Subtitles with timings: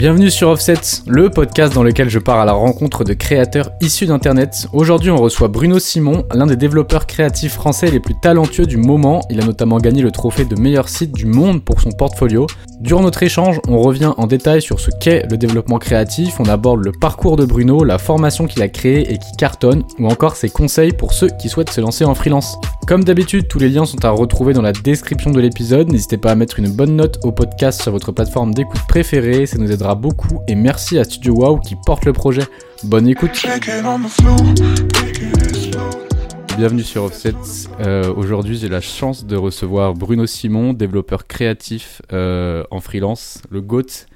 [0.00, 4.06] Bienvenue sur Offset, le podcast dans lequel je pars à la rencontre de créateurs issus
[4.06, 4.66] d'Internet.
[4.72, 9.20] Aujourd'hui, on reçoit Bruno Simon, l'un des développeurs créatifs français les plus talentueux du moment.
[9.28, 12.46] Il a notamment gagné le trophée de meilleur site du monde pour son portfolio.
[12.80, 16.82] Durant notre échange, on revient en détail sur ce qu'est le développement créatif, on aborde
[16.82, 20.48] le parcours de Bruno, la formation qu'il a créée et qui cartonne, ou encore ses
[20.48, 22.56] conseils pour ceux qui souhaitent se lancer en freelance.
[22.86, 25.92] Comme d'habitude, tous les liens sont à retrouver dans la description de l'épisode.
[25.92, 29.58] N'hésitez pas à mettre une bonne note au podcast sur votre plateforme d'écoute préférée, ça
[29.58, 30.40] nous aidera beaucoup.
[30.48, 32.44] Et merci à Studio Wow qui porte le projet.
[32.82, 33.44] Bonne écoute.
[36.56, 37.34] Bienvenue sur Offset.
[37.80, 43.60] Euh, Aujourd'hui, j'ai la chance de recevoir Bruno Simon, développeur créatif euh, en freelance, le
[43.60, 44.06] GOAT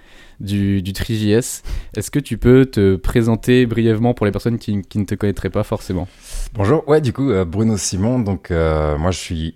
[0.41, 1.63] du, du 3JS.
[1.97, 5.63] Est-ce que tu peux te présenter brièvement pour les personnes qui, ne te connaîtraient pas
[5.63, 6.09] forcément?
[6.55, 8.19] Bonjour, ouais, du coup, euh, Bruno Simon.
[8.19, 9.55] Donc, moi, je suis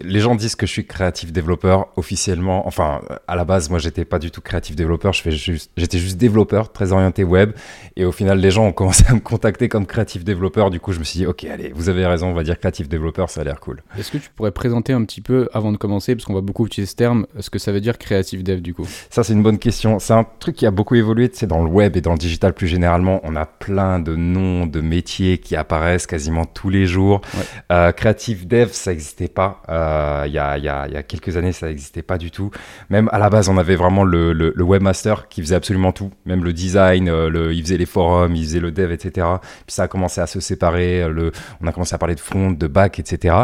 [0.00, 2.66] les gens disent que je suis créatif développeur officiellement.
[2.66, 5.12] Enfin, à la base, moi, j'étais pas du tout créatif développeur.
[5.12, 7.52] Je fais juste, j'étais juste développeur, très orienté web.
[7.96, 10.70] Et au final, les gens ont commencé à me contacter comme créatif développeur.
[10.70, 12.88] Du coup, je me suis dit, ok, allez, vous avez raison, on va dire créatif
[12.88, 13.82] développeur, ça a l'air cool.
[13.98, 16.66] Est-ce que tu pourrais présenter un petit peu, avant de commencer, parce qu'on va beaucoup
[16.66, 18.86] utiliser ce terme, ce que ça veut dire créatif dev du coup?
[19.10, 19.98] Ça, c'est une bonne question.
[19.98, 21.30] C'est un truc qui a beaucoup évolué.
[21.32, 23.20] C'est dans le web et dans le digital plus généralement.
[23.24, 27.20] On a plein de noms de métiers qui apparaissent quasiment tous les jours.
[27.34, 27.44] Ouais.
[27.72, 29.62] Euh, créatif dev, ça n'existait pas.
[29.68, 32.50] Euh, il y, a, y, a, y, a, quelques années, ça n'existait pas du tout.
[32.90, 36.10] Même à la base, on avait vraiment le, le, le webmaster qui faisait absolument tout,
[36.26, 39.26] même le design, euh, le, il faisait les forums, il faisait le dev, etc.
[39.66, 41.08] Puis ça a commencé à se séparer.
[41.08, 43.34] Le, on a commencé à parler de front, de back, etc.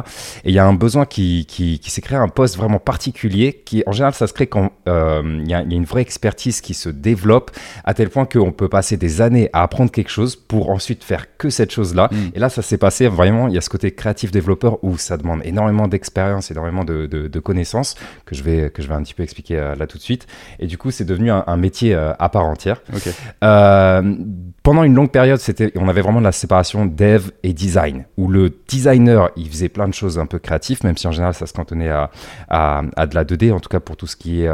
[0.45, 3.63] Et il y a un besoin qui, qui, qui s'est créé, un poste vraiment particulier
[3.65, 6.61] qui, en général, ça se crée quand euh, il y, y, a une vraie expertise
[6.61, 7.51] qui se développe
[7.85, 11.37] à tel point qu'on peut passer des années à apprendre quelque chose pour ensuite faire
[11.37, 12.09] que cette chose-là.
[12.11, 12.17] Mm.
[12.35, 13.49] Et là, ça s'est passé vraiment.
[13.49, 17.29] Il y a ce côté créatif développeur où ça demande énormément d'expérience, énormément de, de,
[17.29, 19.99] de, connaissances que je vais que je vais un petit peu expliquer euh, là tout
[19.99, 20.27] de suite.
[20.59, 22.81] Et du coup, c'est devenu un, un métier euh, à part entière.
[22.95, 23.11] Okay.
[23.45, 24.17] Euh,
[24.63, 28.51] pendant une longue période, c'était on avait vraiment la séparation dev et design où le
[28.67, 31.53] designer il faisait plein de choses un peu créatives, même si en général ça se
[31.53, 32.11] cantonnait à,
[32.49, 34.51] à, à de la 2D, en tout cas pour tout ce qui est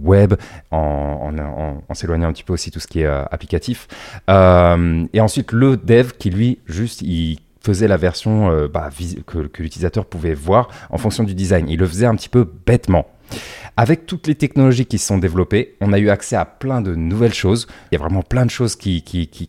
[0.00, 0.34] web,
[0.70, 3.88] en, en, en, en s'éloignant un petit peu aussi tout ce qui est applicatif.
[4.28, 8.90] et ensuite le dev qui lui juste il faisait la version euh, bah,
[9.26, 11.68] que, l'utilisateur pouvait voir en fonction du design.
[11.68, 13.06] Il le faisait un petit peu bêtement.
[13.76, 16.94] Avec toutes les technologies qui se sont développées, on a eu accès à plein de
[16.94, 17.66] nouvelles choses.
[17.90, 19.02] Il y a vraiment plein de choses qui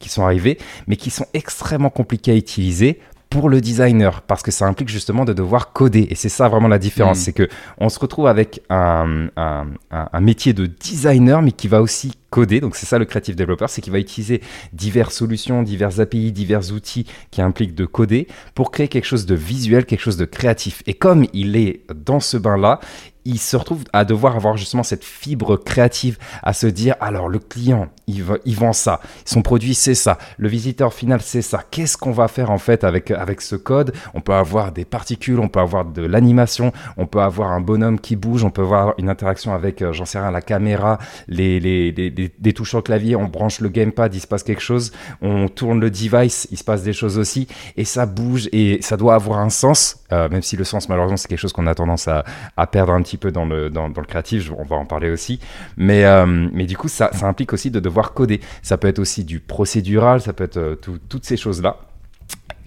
[0.08, 0.58] sont arrivées,
[0.88, 3.00] mais qui sont extrêmement compliquées à utiliser
[3.34, 6.06] pour le designer parce que ça implique justement de devoir coder.
[6.12, 7.22] Et c'est ça vraiment la différence mmh.
[7.22, 7.50] c'est que
[7.80, 12.12] on se retrouve avec un, un, un, un, métier de designer mais qui va aussi
[12.30, 12.60] coder.
[12.60, 14.42] Donc c'est ça le creative developer c'est qu'il va utiliser
[14.72, 19.34] diverses solutions diverses API divers outils qui impliquent de coder pour créer quelque chose de
[19.34, 20.84] visuel quelque chose de créatif.
[20.86, 22.82] Et comme il est dans ce bain là
[23.26, 27.40] il se retrouve à devoir avoir justement cette fibre créative, à se dire alors le
[27.40, 31.64] client, il, va, il vend ça, son produit c'est ça, le visiteur final c'est ça.
[31.72, 33.94] Qu'est-ce qu'on va faire en fait avec avec ce code?
[34.14, 38.00] On peut avoir des particules, on peut avoir de l'animation, on peut avoir un bonhomme
[38.00, 41.60] qui bouge, on peut avoir une interaction avec, euh, j'en sais rien, la caméra, les,
[41.60, 44.92] les, les, touches au clavier, on branche le gamepad, il se passe quelque chose,
[45.22, 47.48] on tourne le device, il se passe des choses aussi,
[47.78, 51.18] et ça bouge et ça doit avoir un sens, euh, même si le sens malheureusement
[51.18, 52.24] c'est quelque chose qu'on a tendance à,
[52.58, 55.40] à perdre un petit peu dans le, dans le créatif, on va en parler aussi.
[55.78, 58.42] Mais, euh, mais du coup, ça, ça implique aussi de devoir coder.
[58.62, 61.78] Ça peut être aussi du procédural, ça peut être euh, tout, toutes ces choses-là.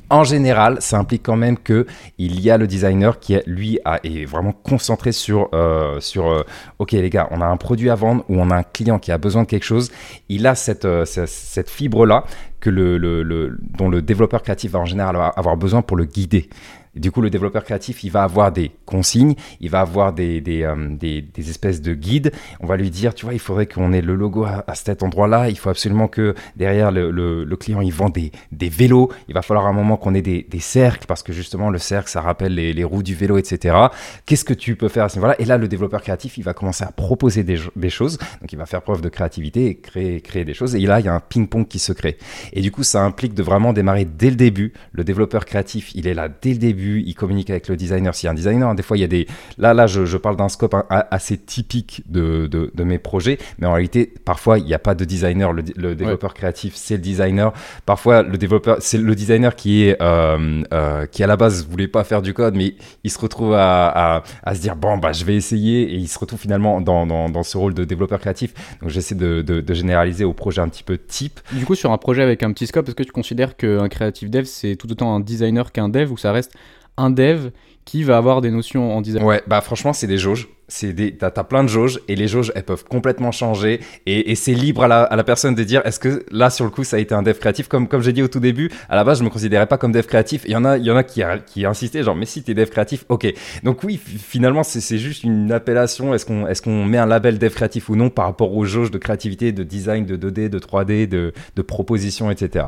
[0.08, 1.84] En général, ça implique quand même que
[2.16, 6.44] il y a le designer qui lui est vraiment concentré sur euh, sur euh,
[6.78, 9.10] ok les gars, on a un produit à vendre ou on a un client qui
[9.10, 9.90] a besoin de quelque chose.
[10.28, 12.22] Il a cette cette fibre là
[12.60, 16.48] que le, le, dont le développeur créatif va en général avoir besoin pour le guider.
[16.96, 21.22] Du coup, le développeur créatif, il va avoir des consignes, il va avoir euh, des,
[21.22, 22.32] des, espèces de guides.
[22.60, 25.50] On va lui dire, tu vois, il faudrait qu'on ait le logo à, cet endroit-là.
[25.50, 28.30] Il faut absolument que derrière le, le, client, il vend des,
[28.68, 29.10] vélos.
[29.28, 32.08] Il va falloir à un moment qu'on ait des, cercles parce que justement, le cercle,
[32.08, 33.76] ça rappelle les, roues du vélo, etc.
[34.24, 35.36] Qu'est-ce que tu peux faire à ce niveau-là?
[35.38, 38.18] Et là, le développeur créatif, il va commencer à proposer des, des choses.
[38.40, 40.74] Donc, il va faire preuve de créativité et créer, créer des choses.
[40.74, 42.16] Et là, il y a un ping-pong qui se crée.
[42.52, 44.72] Et du coup, ça implique de vraiment démarrer dès le début.
[44.92, 48.14] Le développeur créatif, il est là dès le début il communique avec le designer.
[48.14, 49.26] S'il y a un designer, hein, des fois il y a des.
[49.58, 53.66] Là, là, je, je parle d'un scope assez typique de, de, de, mes projets, mais
[53.66, 55.52] en réalité, parfois il n'y a pas de designer.
[55.52, 56.36] Le, le développeur ouais.
[56.36, 57.52] créatif, c'est le designer.
[57.84, 61.88] Parfois, le développeur, c'est le designer qui est euh, euh, qui à la base voulait
[61.88, 62.74] pas faire du code, mais
[63.04, 66.08] il se retrouve à, à, à, se dire bon bah je vais essayer et il
[66.08, 68.54] se retrouve finalement dans, dans, dans ce rôle de développeur créatif.
[68.80, 71.40] Donc j'essaie de, de, de, généraliser au projet un petit peu type.
[71.52, 74.30] Du coup, sur un projet avec un petit scope, est-ce que tu considères qu'un créatif
[74.30, 76.52] dev c'est tout autant un designer qu'un dev ou ça reste
[76.96, 77.50] un dev
[77.86, 79.24] qui va avoir des notions en design.
[79.24, 80.48] Ouais, bah franchement, c'est des jauges.
[80.68, 84.32] C'est des, t'as, t'as plein de jauges et les jauges, elles peuvent complètement changer et,
[84.32, 86.72] et c'est libre à la, à la personne de dire est-ce que là sur le
[86.72, 87.68] coup ça a été un dev créatif?
[87.68, 89.92] Comme comme j'ai dit au tout début à la base je me considérais pas comme
[89.92, 90.42] dev créatif.
[90.44, 92.52] Il y en a il y en a qui qui insistaient genre mais si t'es
[92.52, 93.32] dev créatif ok.
[93.62, 96.12] Donc oui finalement c'est, c'est juste une appellation.
[96.14, 98.90] Est-ce qu'on est-ce qu'on met un label dev créatif ou non par rapport aux jauges
[98.90, 102.64] de créativité de design de 2D de 3D de de proposition etc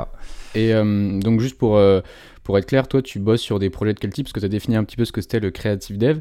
[0.54, 2.00] et euh, donc juste pour euh,
[2.49, 4.25] pour être clair, toi, tu bosses sur des projets de quel type?
[4.25, 6.21] Parce que tu as défini un petit peu ce que c'était le creative dev.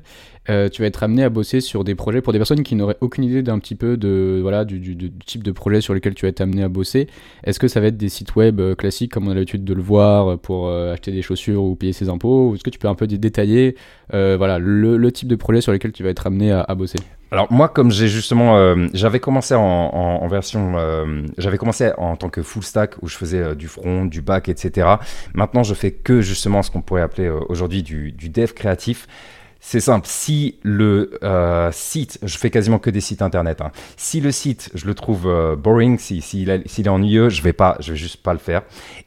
[0.50, 2.98] Euh, tu vas être amené à bosser sur des projets pour des personnes qui n'auraient
[3.00, 6.30] aucune idée d'un petit peu de, voilà, du, type de projet sur lequel tu vas
[6.30, 7.08] être amené à bosser.
[7.46, 9.74] Est-ce que ça va être des sites web euh, classiques comme on a l'habitude de
[9.74, 12.50] le voir pour euh, acheter des chaussures ou payer ses impôts?
[12.50, 13.78] Ou est-ce que tu peux un peu détailler
[14.12, 17.00] voilà, le, type de projet sur lequel tu vas être amené à bosser?
[17.32, 21.92] Alors moi, comme j'ai justement, euh, j'avais commencé en, en, en version, euh, j'avais commencé
[21.98, 24.88] en tant que full stack où je faisais euh, du front, du back, etc.
[25.34, 29.08] Maintenant, je fais que justement ce qu'on pourrait appeler aujourd'hui du, du dev créatif.
[29.60, 33.72] C'est simple, si le euh, site, je fais quasiment que des sites internet, hein.
[33.98, 37.76] si le site, je le trouve euh, boring, s'il si, est, ennuyeux, je vais pas,
[37.80, 38.62] je vais juste pas le faire.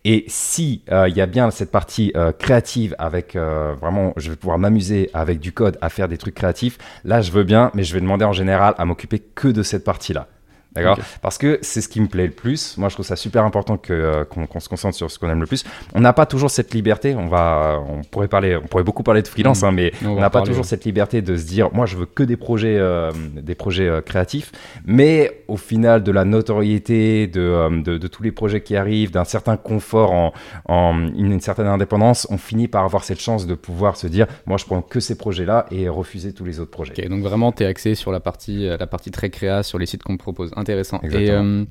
[0.05, 4.59] Et si il euh, y a bien cette partie créative avec vraiment, je vais pouvoir
[4.59, 7.95] m'amuser avec du code à faire des trucs créatifs, là je veux bien, mais je
[7.95, 10.29] vais demander en général à m'occuper que de cette partie-là.
[10.73, 11.03] D'accord okay.
[11.21, 12.77] Parce que c'est ce qui me plaît le plus.
[12.79, 15.29] Moi, je trouve ça super important que euh, qu'on qu se concentre sur ce qu'on
[15.29, 15.65] aime le plus.
[15.95, 17.15] On n'a pas toujours cette liberté.
[17.17, 19.67] On va, on pourrait parler, on pourrait beaucoup parler de freelance, mmh.
[19.67, 22.23] hein, mais on n'a pas toujours cette liberté de se dire, moi, je veux que
[22.23, 24.53] des projets, euh, des projets euh, créatifs.
[24.87, 29.25] Mais au final, de la notoriété, de, de, de tous les projets qui arrivent, d'un
[29.25, 30.33] certain confort en,
[30.67, 34.27] en une, une, certaine indépendance, on finit par avoir cette chance de pouvoir se dire,
[34.47, 36.93] moi, je prends que ces projets-là et refuser tous les autres projets.
[36.93, 39.87] Okay, donc vraiment, tu es axé sur la partie, la partie très créa, sur les
[39.87, 41.01] sites qu'on propose intéressant.
[41.03, 41.27] Exactement.
[41.27, 41.65] Et, euh,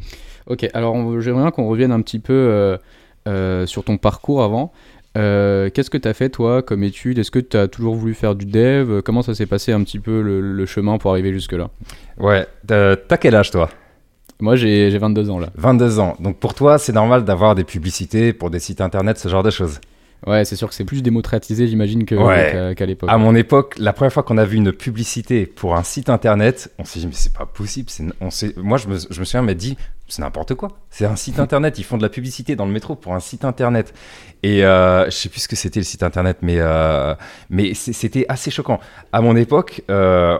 [0.47, 2.77] ok, alors j'aimerais bien qu'on revienne un petit peu euh,
[3.27, 4.71] euh, sur ton parcours avant.
[5.18, 7.18] Euh, Qu'est-ce que tu as fait toi comme étude?
[7.18, 9.01] Est-ce que tu as toujours voulu faire du dev?
[9.01, 11.69] Comment ça s'est passé un petit peu le, le chemin pour arriver jusque-là?
[12.19, 13.69] Ouais, t'as quel âge toi?
[14.41, 15.50] Moi, j'ai 22 ans là.
[15.56, 16.15] 22 ans.
[16.19, 19.50] Donc pour toi, c'est normal d'avoir des publicités pour des sites internet, ce genre de
[19.50, 19.81] choses?
[20.27, 22.75] Ouais, c'est sûr que c'est plus démocratisé, j'imagine, qu'à ouais.
[22.75, 23.10] qu l'époque.
[23.12, 26.71] À mon époque, la première fois qu'on a vu une publicité pour un site internet,
[26.77, 27.89] on s'est dit, mais c'est pas possible.
[28.19, 29.77] On moi, je me, je me souviens m'être dit,
[30.10, 30.69] c'est n'importe quoi.
[30.89, 31.77] C'est un site internet.
[31.80, 33.94] Ils font de la publicité dans le métro pour un site internet.
[34.41, 37.13] Et euh, je sais plus ce que c'était le site internet, mais, euh,
[37.50, 38.80] mais c'était assez choquant.
[39.12, 40.38] À mon époque, euh,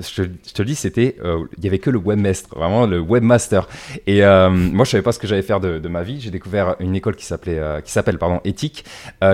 [0.00, 3.66] je, te, le dis, c'était, euh, il y avait que le webmaster, vraiment le webmaster.
[4.06, 6.20] Et moi, je savais pas ce que j'allais faire de, ma vie.
[6.20, 8.84] J'ai découvert une école qui s'appelait, qui s'appelle pardon, Éthique,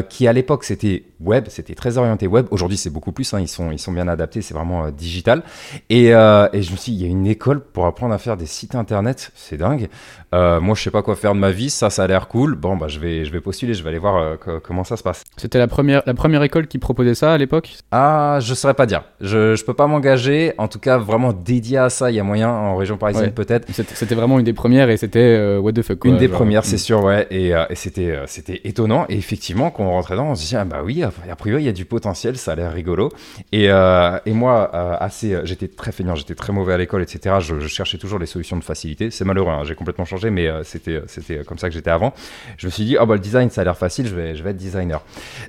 [0.08, 2.46] qui à l'époque c'était web, c'était très orienté web.
[2.50, 3.34] Aujourd'hui, c'est beaucoup plus.
[3.34, 4.43] Hein, ils sont, ils sont bien adaptés.
[4.43, 5.43] C'est vraiment digital.
[5.90, 8.37] Et, et je me suis, dit, il y a une école pour apprendre à faire
[8.37, 9.32] des sites internet.
[9.34, 9.88] C'est dingue.
[10.34, 11.70] Euh, moi, je sais pas quoi faire de ma vie.
[11.70, 12.56] Ça, ça a l'air cool.
[12.56, 13.75] Bon, bah, je vais, je vais postuler.
[13.75, 15.22] Je vais aller voir euh, comment ça se passe.
[15.36, 17.75] C'était la première, la première école qui proposait ça à l'époque?
[17.92, 19.04] Ah, je saurais pas dire.
[19.20, 20.52] Je, je peux pas m'engager.
[20.58, 22.10] En tout cas, vraiment dédié à ça.
[22.10, 23.31] Il y a moyen en région parisienne, ouais.
[23.31, 23.69] peut-être.
[23.72, 26.00] C'était vraiment une des premières et c'était euh, what the fuck.
[26.00, 27.26] Quoi, une des genre, premières, c'est sûr, ouais.
[27.30, 29.06] Et, et c'était, c'était étonnant.
[29.08, 31.66] Et effectivement, quand on rentrait dedans, on se dit ah bah oui, a priori, il
[31.66, 32.37] y a du potentiel.
[32.37, 33.10] Ça a l'air rigolo.
[33.52, 37.37] Et, et moi, assez, j'étais très feignant, j'étais très mauvais à l'école, etc.
[37.40, 39.10] Je, je, cherchais toujours les solutions de facilité.
[39.10, 39.52] C'est malheureux.
[39.52, 39.62] Hein.
[39.64, 42.12] J'ai complètement changé, mais c'était c'était comme ça que j'étais avant.
[42.59, 44.43] Je me suis dit, oh bah le design, ça a l'air facile, je vais, je
[44.43, 45.03] vais être designer.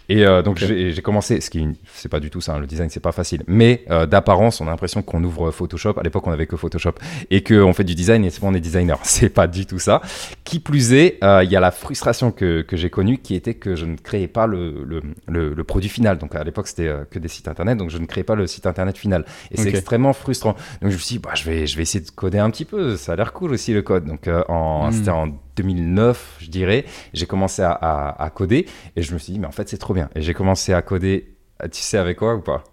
[0.10, 0.92] Et euh, donc okay.
[0.92, 3.44] j'ai commencé, ce qui c'est pas du tout ça, hein, le design c'est pas facile,
[3.48, 5.96] mais euh, d'apparence, on a l'impression qu'on ouvre Photoshop.
[5.98, 6.94] À l'époque, on avait que Photoshop
[7.32, 9.00] et qu'on fait du design et c'est bon, on est designer.
[9.04, 10.02] C'est pas du tout ça.
[10.44, 13.54] Qui plus est, euh, il y a la frustration que, que j'ai connue qui était
[13.54, 16.18] que je ne créais pas le, le, le, le produit final.
[16.18, 18.66] Donc à l'époque, c'était que des sites internet, donc je ne créais pas le site
[18.66, 19.26] internet final.
[19.52, 19.64] Et okay.
[19.64, 20.56] c'est extrêmement frustrant.
[20.82, 22.66] Donc je me suis dit, bah, je, vais, je vais essayer de coder un petit
[22.66, 24.06] peu, ça a l'air cool aussi le code.
[24.06, 24.92] Donc en, mmh.
[24.92, 29.34] c'était en 2009, je dirais, j'ai commencé à, à, à, coder et je me suis
[29.34, 30.10] dit, mais en fait, c'est trop bien.
[30.16, 31.36] Et j'ai commencé à coder,
[31.72, 32.64] tu sais avec quoi ou pas?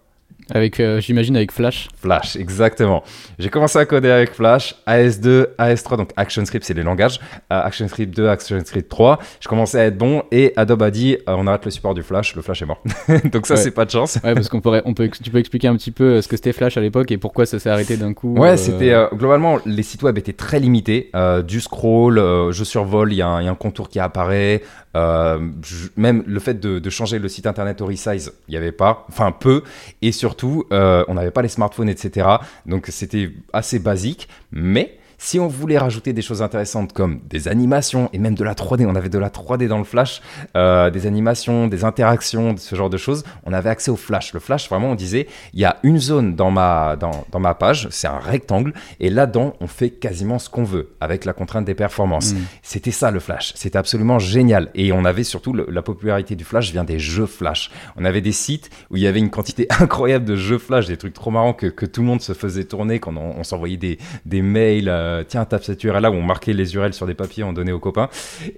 [0.50, 1.88] Avec, euh, j'imagine, avec Flash.
[1.96, 3.02] Flash, exactement.
[3.38, 7.20] J'ai commencé à coder avec Flash, AS2, AS3, donc ActionScript, c'est les langages.
[7.52, 9.18] Euh, ActionScript 2, ActionScript 3.
[9.40, 12.02] Je commençais à être bon et Adobe a dit, euh, on arrête le support du
[12.02, 12.82] Flash, le Flash est mort.
[13.32, 13.60] donc ça, ouais.
[13.60, 14.18] c'est pas de chance.
[14.24, 16.52] Ouais, parce qu'on pourrait, on peut, tu peux expliquer un petit peu ce que c'était
[16.52, 18.34] Flash à l'époque et pourquoi ça s'est arrêté d'un coup.
[18.36, 21.10] Ouais, c'était, globalement, les sites web étaient très limités.
[21.46, 22.16] du scroll,
[22.50, 24.62] je survole, il y, y, a un contour qui apparaît.
[24.94, 28.72] Je, même le fait de, de, changer le site internet au resize, il n'y avait
[28.72, 29.62] pas, enfin peu.
[30.02, 32.28] Et surtout, euh, on n'avait pas les smartphones, etc.
[32.66, 38.10] Donc c'était assez basique, mais Si on voulait rajouter des choses intéressantes comme des animations
[38.12, 40.20] et même de la 3D, on avait de la 3D dans le Flash,
[40.56, 44.34] euh, des animations, des interactions, ce genre de choses, on avait accès au Flash.
[44.34, 47.54] Le Flash, vraiment, on disait, il y a une zone dans ma, dans, dans ma
[47.54, 51.66] page, c'est un rectangle, et là-dedans, on fait quasiment ce qu'on veut avec la contrainte
[51.66, 52.34] des performances.
[52.34, 52.38] Mm.
[52.62, 54.70] C'était ça le Flash, c'était absolument génial.
[54.74, 57.70] Et on avait surtout la popularité du Flash vient des jeux Flash.
[57.96, 60.96] On avait des sites où il y avait une quantité incroyable de jeux Flash, des
[60.96, 63.98] trucs trop marrants que, que tout le monde se faisait tourner quand on, s'envoyait des,
[64.26, 67.14] des mails, euh, tiens, tape cette URL là, où on marquait les URL sur des
[67.14, 68.08] papiers, on donnait aux copains.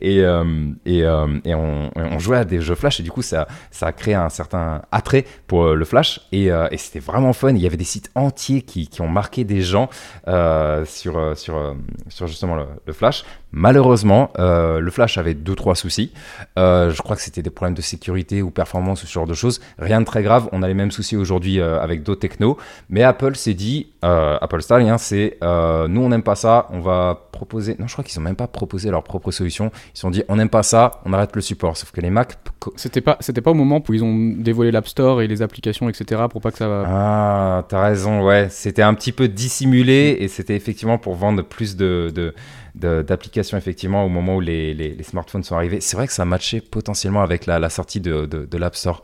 [0.01, 0.45] Et, euh,
[0.87, 3.93] et, euh, et on, jouait à des jeux Flash, et du coup, ça, ça a
[3.93, 6.21] créé un certain attrait pour le Flash.
[6.33, 7.51] Et, et c'était vraiment fun.
[7.51, 9.89] Il y avait des sites entiers qui, qui ont marqué des gens
[10.27, 11.77] sur, sur,
[12.09, 13.25] sur justement le, Flash.
[13.53, 16.13] Malheureusement, le Flash avait deux trois soucis.
[16.57, 19.61] je crois que c'était des problèmes de sécurité ou performance ou ce genre de choses.
[19.79, 20.49] Rien de très grave.
[20.53, 22.57] On a les mêmes soucis aujourd'hui avec d'autres technos.
[22.89, 27.29] Mais Apple s'est dit, Apple Style, hein, c'est nous on n'aime pas ça, on va
[27.33, 27.77] proposer.
[27.79, 29.71] Non, je crois qu'ils n'ont même pas proposé leur propre solution.
[29.93, 31.77] Ils se sont dit, on n'aime pas ça, on arrête le support.
[31.77, 32.35] Sauf que les Mac.
[32.77, 35.89] C'était pas, c'était pas au moment où ils ont dévoilé l'App Store et les applications,
[35.89, 36.23] etc.
[36.31, 36.85] pour pas que ça.
[36.87, 38.49] Ah, t'as raison, ouais.
[38.51, 42.33] C'était un petit peu dissimulé et c'était effectivement pour vendre plus de,
[42.75, 45.81] d'applications effectivement au moment où les, les, smartphones sont arrivés.
[45.81, 49.03] C'est vrai que ça matchait potentiellement avec la, la sortie de, de, l'App Store.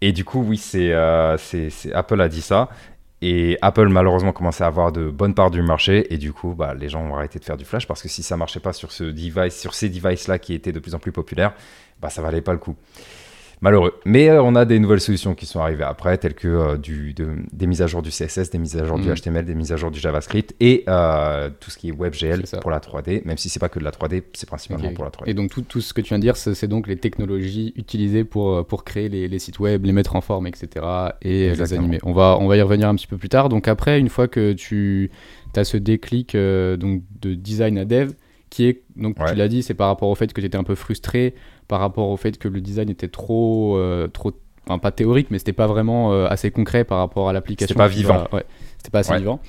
[0.00, 2.68] Et du coup, oui, c'est, euh, c'est, Apple a dit ça.
[3.22, 6.12] Et Apple, malheureusement, commençait à avoir de bonnes parts du marché.
[6.12, 8.22] Et du coup, bah, les gens ont arrêté de faire du flash parce que si
[8.22, 11.54] ça marchait pas sur, sur ces devices-là qui étaient de plus en plus populaires,
[12.00, 12.76] bah, ça valait pas le coup
[13.64, 13.94] malheureux.
[14.04, 17.14] Mais euh, on a des nouvelles solutions qui sont arrivées après, telles que euh, du,
[17.14, 19.46] des mises à jour du CSS, des mises à jour du HTML, mm.
[19.46, 22.78] des mises à jour du JavaScript et euh, tout ce qui est WebGL pour la
[22.78, 25.28] 3D, même si c'est pas que de la 3D, c'est principalement pour la 3D.
[25.28, 28.24] Et donc tout, tout, ce que tu viens de dire, c'est donc les technologies utilisées
[28.24, 30.86] pour, pour créer les, les, sites web, les mettre en forme, etc.
[31.22, 31.98] et les animer.
[32.04, 33.48] On va, on va y revenir un petit peu plus tard.
[33.48, 35.10] Donc après, une fois que tu
[35.56, 38.12] as ce déclic donc de design à dev,
[38.50, 40.62] qui est, donc tu l'as dit, c'est par rapport au fait que tu étais un
[40.62, 41.34] peu frustré
[41.68, 44.32] par rapport au fait que le design était trop, euh, trop
[44.66, 47.68] enfin pas théorique, mais c'était pas vraiment euh, assez concret par rapport à l'application.
[47.68, 48.28] C'était pas vivant.
[48.32, 48.44] ouais,
[48.78, 49.40] c'était pas assez vivant.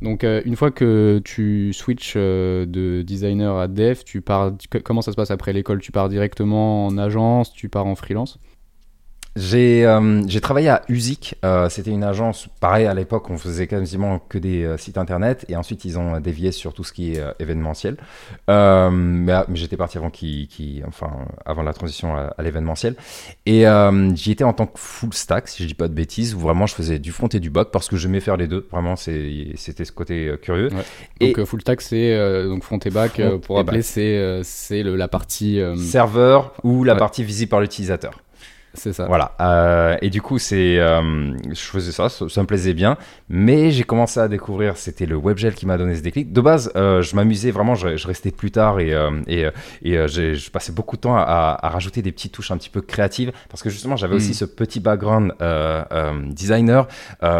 [0.00, 4.52] Donc euh, une fois que tu switches de designer à dev, tu pars.
[4.84, 5.80] comment ça se passe après l'école?
[5.80, 8.38] Tu pars directement en agence Tu pars en freelance?
[9.34, 11.36] J'ai euh, j'ai travaillé à Usic.
[11.44, 15.46] Euh, C'était une agence, pareil à l'époque, on faisait quasiment que des euh, sites internet
[15.48, 17.96] et ensuite ils ont dévié sur tout ce qui est événementiel.
[18.50, 21.10] Euh, mais, mais j'étais parti avant qui, qui, enfin,
[21.46, 22.94] avant la transition à, à l'événementiel.
[23.46, 23.64] Et
[24.14, 26.66] j'y étais en tant que full stack, si je dis pas de bêtises, où vraiment
[26.66, 28.68] je faisais du front et du back parce que j'aimais faire les deux.
[28.70, 30.68] Vraiment, c'était ce côté curieux.
[31.20, 31.32] Ouais.
[31.32, 33.20] Donc full stack, c'est donc front et back.
[33.42, 38.12] pour rappeler, c'est c'est la partie serveur ou la partie visible par l'utilisateur.
[38.74, 39.06] C'est ça.
[39.06, 39.32] Voilà.
[39.40, 42.96] Euh, et du coup, c'est, euh, je faisais ça, ça, me plaisait bien.
[43.28, 46.32] Mais j'ai commencé à découvrir, c'était le WebGL qui m'a donné ce déclic.
[46.32, 48.94] De base, euh, je m'amusais vraiment, je, je, restais plus tard et,
[49.26, 49.46] et,
[49.82, 52.80] et je passais beaucoup de temps à, à, rajouter des petites touches un petit peu
[52.80, 53.32] créatives.
[53.50, 54.34] Parce que justement, j'avais aussi mm.
[54.34, 55.34] ce petit background
[56.30, 56.88] designer.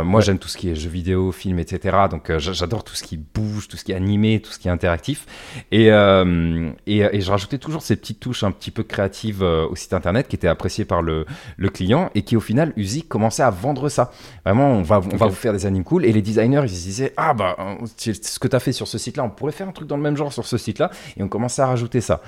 [0.05, 1.97] moi, j'aime tout ce qui est jeux vidéo, films, etc.
[2.11, 4.71] Donc, j'adore tout ce qui bouge, tout ce qui est animé, tout ce qui est
[4.71, 5.27] interactif.
[5.71, 9.95] Et, et, et je rajoutais toujours ces petites touches un petit peu créatives au site
[9.95, 11.22] internet qui étaient appréciées par le
[11.57, 14.13] le, client et qui au final Uzi commençait à vendre ça.
[14.45, 16.83] Vraiment, on va, on va vous faire des animes cool et les designers ils se
[16.83, 17.57] disaient ah bah
[17.97, 20.03] ce que tu as fait sur ce site-là, on pourrait faire un truc dans le
[20.03, 22.21] même genre sur ce site-là et on commençait à rajouter ça.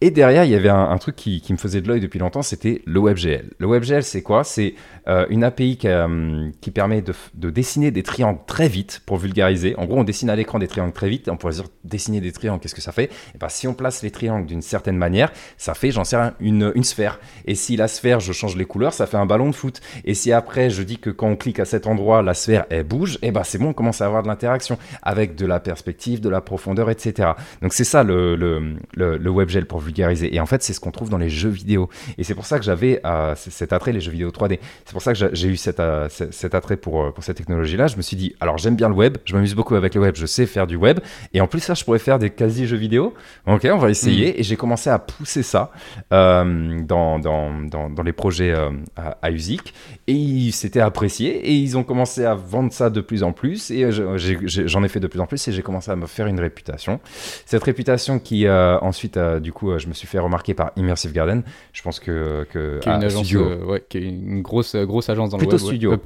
[0.00, 2.42] Et derrière il y avait un, truc qui, qui, me faisait de l'œil depuis longtemps,
[2.42, 3.50] c'était le WebGL.
[3.58, 4.44] Le WebGL c'est quoi?
[4.44, 4.74] C'est
[5.08, 9.16] euh, une API qui, euh, qui permet de, de, dessiner des triangles très vite pour
[9.16, 9.74] vulgariser.
[9.76, 12.32] En gros on dessine à l'écran des triangles très vite on pourrait dire dessiner des
[12.32, 13.10] triangles, qu'est-ce que ça fait?
[13.34, 16.34] Et ben, si on place les triangles d'une certaine manière, ça fait j'en sais rien,
[16.40, 17.18] une, une sphère.
[17.46, 19.80] Et si la sphère je change les couleurs, ça fait un ballon de foot.
[20.04, 22.84] Et si après je dis que quand on clique à cet endroit, la sphère elle
[22.84, 25.60] bouge, et eh ben c'est bon, on commence à avoir de l'interaction avec de la
[25.60, 27.30] perspective, de la profondeur, etc.
[27.62, 30.34] Donc c'est ça le, le, le, WebGL pour vulgariser.
[30.34, 31.88] Et en fait, c'est ce qu'on trouve dans les jeux vidéo.
[32.18, 34.58] Et c'est pour ça que j'avais euh, cet attrait, les jeux vidéo 3D.
[34.84, 37.86] C'est pour ça que j'ai eu cet, euh, cet attrait pour, euh, pour cette technologie-là.
[37.86, 40.14] Je me suis dit, alors j'aime bien le web, je m'amuse beaucoup avec le web,
[40.16, 41.00] je sais faire du web.
[41.32, 43.14] Et en plus, ça, je pourrais faire des quasi-jeux vidéo.
[43.46, 44.32] Ok, on va essayer.
[44.32, 44.34] Mm.
[44.38, 45.70] Et j'ai commencé à pousser ça
[46.10, 49.74] dans, dans, dans, dans, les projets euh, à, à Usic
[50.06, 53.84] et c'était apprécié et ils ont commencé à vendre ça de plus en plus et
[53.84, 56.40] euh, j'en ai, fait de plus en plus et j'ai commencé à me faire une
[56.40, 57.00] réputation.
[57.46, 61.42] Cette réputation qui euh, ensuite, du coup, je me suis fait remarquer par Immersive Garden.
[61.72, 65.30] Je pense que, que qui est une agence, ouais, qui est une grosse grosse agence
[65.30, 65.70] dans Plutôt le web.
[65.70, 65.96] studio.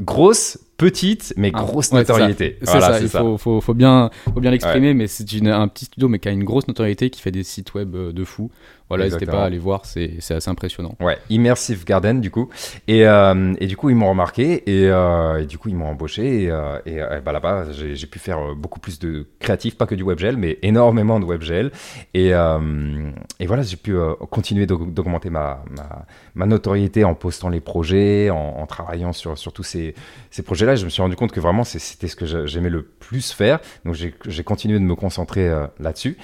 [0.00, 2.12] Grosse petite mais Ah, grosse ouais, c'est ça.
[2.14, 2.58] notoriété.
[2.62, 6.08] Voilà, ça, il faut, faut, faut bien, faut bien l'exprimer, mais c'est un petit studio
[6.08, 8.50] mais qui a une grosse notoriété, qui fait des sites web euh, de fou.
[8.90, 10.94] Voilà, n'hésitez pas à aller voir, c'est assez impressionnant.
[11.00, 12.50] Ouais, Immersive Garden du coup.
[12.86, 15.86] Et, euh, et du coup, ils m'ont remarqué et, euh, et du coup, ils m'ont
[15.88, 16.44] embauché.
[16.44, 16.46] Et,
[16.86, 20.58] et, bah, là-bas, j'ai pu faire beaucoup plus de créatif, pas que du WebGL, mais
[20.62, 21.72] énormément de WebGL.
[22.12, 23.96] Et, euh, et voilà, j'ai pu
[24.30, 26.04] continuer d'aug- d'augmenter ma, ma,
[26.34, 29.94] ma notoriété en postant les projets, en, en travaillant sur, sur tous ces,
[30.30, 30.76] ces projets-là.
[30.76, 33.60] Je me suis rendu compte que vraiment, c'était ce que j'a- j'aimais le plus faire.
[33.84, 36.16] Donc, j'ai j'ai continué de me concentrer euh, là-dessus.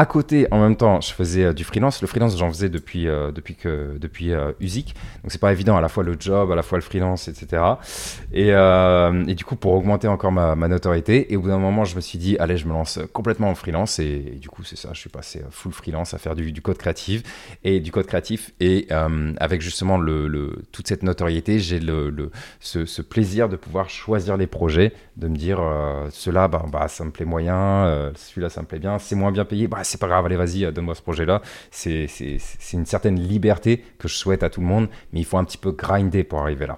[0.00, 2.00] À côté, en même temps, je faisais euh, du freelance.
[2.02, 4.94] Le freelance, j'en faisais depuis, euh, depuis, que, depuis euh, Usic.
[5.24, 7.80] Donc, c'est pas évident, à la fois le job, à la fois le freelance, etc.
[8.32, 11.84] Et, euh, et du coup, pour augmenter encore ma, notoriété, et au bout d'un moment,
[11.84, 13.98] je me suis dit, allez, je me lance complètement en freelance.
[13.98, 17.24] Et, du coup, c'est ça, je suis passé full freelance à faire du, code créatif.
[17.64, 18.86] Et du code créatif, et
[19.40, 23.90] avec justement le, le- toute cette notoriété, j'ai le, le- ce, ce plaisir de pouvoir
[23.90, 25.58] choisir les projets, de me dire,
[26.12, 29.44] ceux-là, bah, bah, ça me plaît moyen, celui-là, ça me plaît bien, c'est moins bien
[29.44, 31.42] payé, bah, c'est pas grave, allez, vas-y, euh, donne-moi ce projet-là.
[31.70, 32.06] C'est
[32.72, 35.58] une certaine liberté que je souhaite à tout le monde, mais il faut un petit
[35.58, 36.76] peu grinder pour arriver là.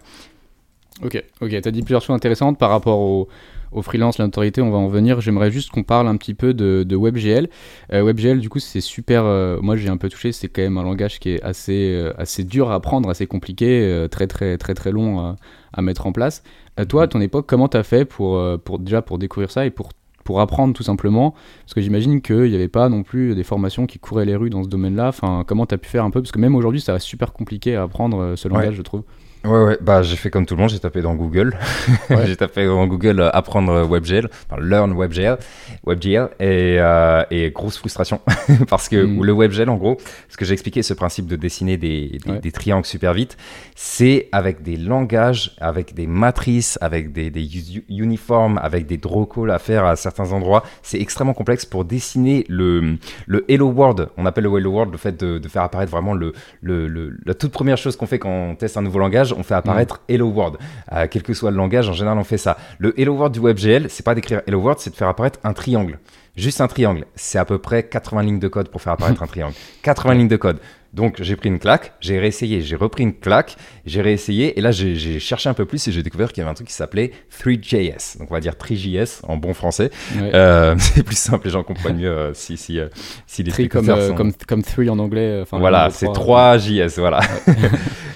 [1.02, 3.28] Ok, ok, t'as dit plusieurs choses intéressantes par rapport au,
[3.72, 5.20] au freelance, la notoriété, on va en venir.
[5.20, 7.48] J'aimerais juste qu'on parle un petit peu de, de WebGL.
[7.92, 9.24] Euh, WebGL, du coup, c'est super.
[9.24, 10.32] euh, moi, j'ai un peu touché.
[10.32, 14.06] C'est quand même un langage qui est assez, euh, assez dur à apprendre, assez compliqué,
[14.10, 15.36] très, très, très, très long à,
[15.72, 16.42] à mettre en place.
[16.88, 19.90] Toi, à ton époque, comment t'as fait pour, pour déjà pour découvrir ça et pour
[20.30, 21.34] pour apprendre tout simplement
[21.64, 24.48] Parce que j'imagine qu'il n'y avait pas non plus des formations qui couraient les rues
[24.48, 25.08] dans ce domaine-là.
[25.08, 26.22] Enfin, comment tu as pu faire un peu?
[26.22, 29.02] Parce que même aujourd'hui, ça reste super compliqué à apprendre euh, ce langage, je trouve.
[29.42, 31.56] Ouais, ouais, bah j'ai fait comme tout le monde, j'ai tapé dans Google.
[32.10, 32.26] Ouais.
[32.26, 35.38] j'ai tapé dans Google euh, apprendre WebGL, enfin learn WebGL,
[35.86, 38.20] WebGL, et, euh, et grosse frustration.
[38.68, 39.22] parce que Mm.
[39.24, 39.96] le WebGL, en gros,
[40.28, 42.38] ce que j'ai expliqué, ce principe de dessiner des, des, Ouais.
[42.40, 43.36] des triangles super vite,
[43.74, 47.48] c'est avec des langages, avec des matrices, avec des, des
[47.88, 50.64] uniformes, avec des draw calls à faire à certains endroits.
[50.82, 54.08] C'est extrêmement complexe pour dessiner le, le Hello World.
[54.18, 57.16] On appelle le Hello World le fait de, de faire apparaître vraiment le, le, le-
[57.24, 60.00] la toute première chose qu'on fait quand on teste un nouveau langage, on fait apparaître
[60.08, 60.56] Hello World.
[60.92, 62.56] Euh, quel que soit le langage, en général, on fait ça.
[62.78, 65.52] Le Hello World du WebGL, c'est pas d'écrire Hello World, c'est de faire apparaître un
[65.52, 65.98] triangle.
[66.36, 67.04] Juste un triangle.
[67.16, 69.54] C'est à peu près 80 lignes de code pour faire apparaître un triangle.
[69.82, 70.58] 80 lignes de code.
[70.92, 73.56] Donc j'ai pris une claque, j'ai réessayé, j'ai repris une claque,
[73.86, 76.50] j'ai réessayé, et là j'ai cherché un peu plus et j'ai découvert qu'il y avait
[76.50, 78.18] un truc qui s'appelait 3JS.
[78.18, 79.90] Donc on va dire 3JS en bon français.
[80.16, 80.30] Ouais.
[80.34, 82.88] Euh, c'est plus simple, les gens comprennent mieux euh, si, si, euh,
[83.26, 85.44] si les comme, euh, sont- comme, comme three en anglais.
[85.52, 86.56] voilà, c'est trois.
[86.56, 87.20] 3JS, voilà.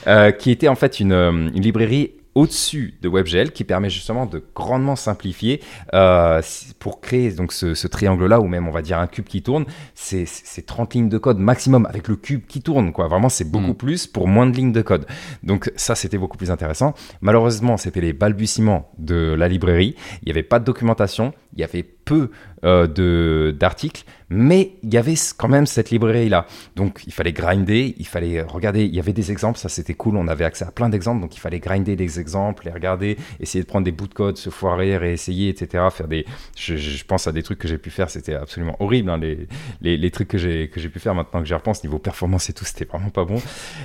[0.38, 4.96] Qui était en fait une, une librairie au-dessus de WebGL qui permet justement de grandement
[4.96, 5.60] simplifier
[5.92, 6.42] euh,
[6.78, 9.64] pour créer donc ce, ce triangle-là ou même on va dire un cube qui tourne,
[9.94, 13.08] c'est c'est 30 lignes de code maximum avec le cube qui tourne quoi.
[13.08, 13.74] Vraiment c'est beaucoup Mm.
[13.74, 15.06] plus pour moins de lignes de code.
[15.42, 16.94] Donc ça c'était beaucoup plus intéressant.
[17.20, 19.94] Malheureusement c'était les balbutiements de la librairie.
[20.22, 22.30] Il n'y avait pas de documentation, il y avait peu
[22.64, 26.46] euh, de d'articles, mais il y avait quand même cette librairie là.
[26.76, 30.16] Donc il fallait grinder, il fallait regarder, il y avait des exemples, ça c'était cool,
[30.16, 33.62] on avait accès à plein d'exemples, donc il fallait grinder des exemples, les regarder, essayer
[33.62, 35.84] de prendre des bouts de code, se foirer, réessayer, etc.
[35.90, 39.18] Faire des, je, pense à des trucs que j'ai pu faire, c'était absolument horrible, hein,
[39.18, 39.46] les,
[39.80, 42.50] les, les trucs que j'ai que j'ai pu faire maintenant que j'y repense, niveau performance
[42.50, 43.40] et tout, c'était vraiment pas bon.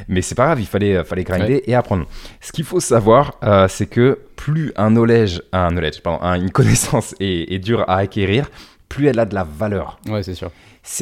[0.08, 2.06] Mais c'est pas grave, il fallait, fallait grinder et apprendre.
[2.42, 6.50] Ce qu'il faut savoir, euh, c'est que plus un knowledge, un knowledge, pardon, un- une
[6.60, 8.50] connaissance est, est dure à acquérir,
[8.88, 10.00] plus elle a de la valeur.
[10.08, 10.50] Ouais, c'est sûr.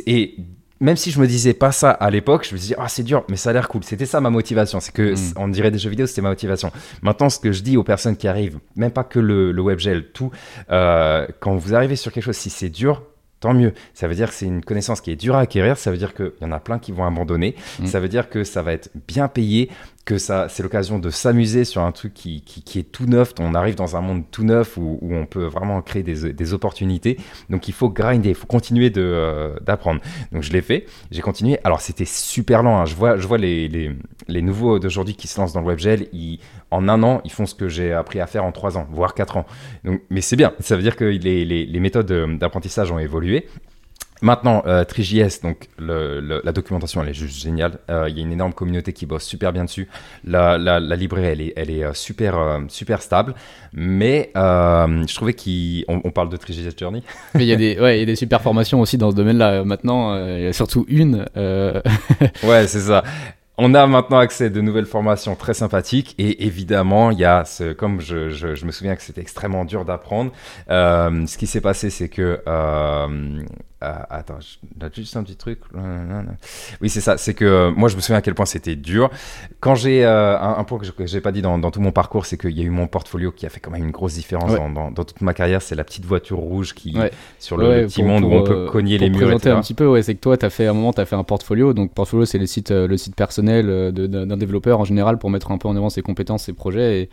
[0.08, 0.36] Et
[0.80, 3.23] même si je me disais pas ça à l'époque, je me disais, ah, c'est dur,
[3.30, 3.84] mais ça a l'air cool.
[3.84, 4.80] C'était ça ma motivation.
[4.80, 5.15] C'est que, Mm.
[5.15, 6.71] c- on dirait des jeux vidéo, c'était ma motivation.
[7.04, 10.12] Maintenant, ce que je dis aux personnes qui arrivent, même pas que le, le WebGL,
[10.13, 10.32] tout,
[10.71, 13.04] euh, quand vous arrivez sur quelque chose, si c'est dur,
[13.39, 13.73] tant mieux.
[13.93, 15.78] Ça veut dire que c'est une connaissance qui est dure à acquérir.
[15.78, 17.56] Ça veut dire qu'il y en a plein qui vont abandonner.
[17.80, 17.86] Mm.
[17.86, 19.69] Ça veut dire que ça va être bien payé,
[20.08, 23.34] que ça, c'est l'occasion de s'amuser sur un truc qui, qui, est tout neuf.
[23.39, 26.54] On arrive dans un monde tout neuf où, où on peut vraiment créer des, des
[26.54, 27.17] opportunités.
[27.50, 30.00] Donc il faut grinder, il faut continuer de, euh, d'apprendre.
[30.32, 31.60] Donc je l'ai fait, j'ai continué.
[31.65, 32.80] Alors c'était super lent.
[32.80, 32.86] hein.
[32.86, 33.91] Je vois, je vois les, les,
[34.30, 36.08] les nouveaux d'aujourd'hui qui se lancent dans le WebGL.
[36.13, 36.39] Ils,
[36.72, 39.13] en un an, ils font ce que j'ai appris à faire en trois ans, voire
[39.13, 39.46] quatre ans.
[40.10, 40.54] Mais c'est bien.
[40.62, 43.46] Ça veut dire que les, les, les méthodes euh, d'apprentissage ont évolué.
[44.21, 47.80] Maintenant, euh, 3JS, donc le- le- la documentation, elle est juste géniale.
[47.89, 49.88] Euh, Il y a une énorme communauté qui bosse super bien dessus.
[50.25, 53.36] La, la, la librairie, elle est, elle est euh, super, euh, super stable.
[53.73, 57.03] Mais je trouvais qu'on on parle de 3JS Journey.
[57.36, 59.15] Mais il y, a des- ouais, il y a des super formations aussi dans ce
[59.15, 59.63] domaine-là.
[59.63, 61.25] Maintenant, il y a surtout une.
[61.36, 63.03] Ouais, c'est ça.
[63.60, 67.43] On a maintenant accès à de nouvelles formations très sympathiques et évidemment, il y a
[67.43, 70.32] ce, comme je, je, je me souviens que c'était extrêmement dur d'apprendre,
[70.69, 73.39] euh, ce qui s'est passé, c'est que euh,
[73.84, 75.60] euh, attends, je juste un petit truc.
[76.82, 77.18] Oui, c'est ça.
[77.18, 79.12] C'est que euh, moi, je me souviens à quel point c'était dur.
[79.60, 82.38] Quand j'ai euh, un, point que je n'ai pas dit dans, tout mon parcours, c'est
[82.38, 84.92] qu'il y a eu mon portfolio qui a fait quand même une grosse différence dans,
[84.92, 85.62] toute ma carrière.
[85.62, 86.98] C'est la petite voiture rouge qui,
[87.38, 89.40] sur le, petit monde où on peut cogner les murs.
[89.40, 91.06] Pour un petit peu, ouais, c'est que toi, as fait, à un moment, tu as
[91.06, 91.74] fait un portfolio.
[91.74, 95.60] Donc, portfolio, c'est le site, le site personnel d'un développeur en général pour mettre un
[95.60, 97.02] peu en avant ses compétences, ses projets.
[97.02, 97.10] Et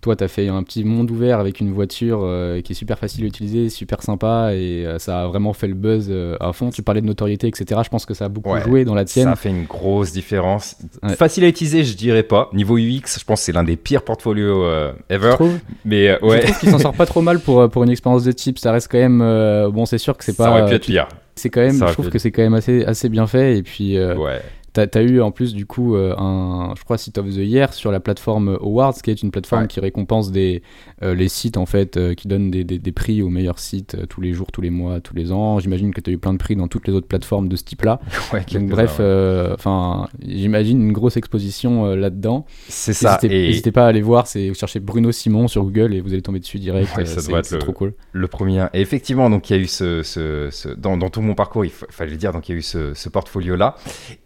[0.00, 2.98] toi, tu as fait un petit monde ouvert avec une voiture euh, qui est super
[2.98, 6.52] facile à utiliser, super sympa, et euh, ça a vraiment fait le buzz euh, à
[6.52, 6.70] fond.
[6.70, 7.80] Tu parlais de notoriété, etc.
[7.84, 9.24] Je pense que ça a beaucoup joué dans la tienne.
[9.24, 10.76] Ça a fait une grosse différence.
[11.16, 12.48] Facile à utiliser, je dirais pas.
[12.52, 14.64] Niveau UX, je pense que c'est l'un des pires portfolios
[15.08, 15.34] ever.
[15.84, 16.42] Mais ouais.
[16.42, 18.58] Je trouve qu'il s'en sort pas trop mal pour, pour une expérience de type.
[18.58, 19.18] Ça reste quand même.
[19.70, 20.44] bon, c'est sûr que c'est pas.
[20.44, 21.08] Ça aurait pu être pire.
[21.34, 23.58] C'est quand même, je trouve que c'est quand même assez, assez bien fait.
[23.58, 24.40] Et puis, ouais.
[24.86, 27.72] T'as as eu en plus du coup euh, un, je crois, Site of the Year
[27.74, 30.62] sur la plateforme Awards, qui est une plateforme qui récompense des,
[31.02, 34.20] euh, les sites en fait, euh, qui donne des, des, prix aux meilleurs sites tous
[34.20, 35.58] les jours, tous les mois, tous les ans.
[35.58, 37.64] J'imagine que tu as eu plein de prix dans toutes les autres plateformes de ce
[37.64, 38.00] type-là.
[38.52, 39.00] Donc bref,
[39.54, 42.46] enfin, j'imagine une grosse exposition là-dedans.
[42.68, 43.18] C'est ça.
[43.22, 46.22] N'hésitez pas à aller voir, c'est vous cherchez Bruno Simon sur Google et vous allez
[46.22, 46.88] tomber dessus direct.
[47.04, 47.94] ça doit être le, trop cool.
[48.12, 48.66] Le premier.
[48.74, 51.70] Et effectivement, donc il y a eu ce, ce, dans, dans, tout mon parcours, il
[51.70, 53.76] fallait le dire, donc il y a eu ce, ce portfolio là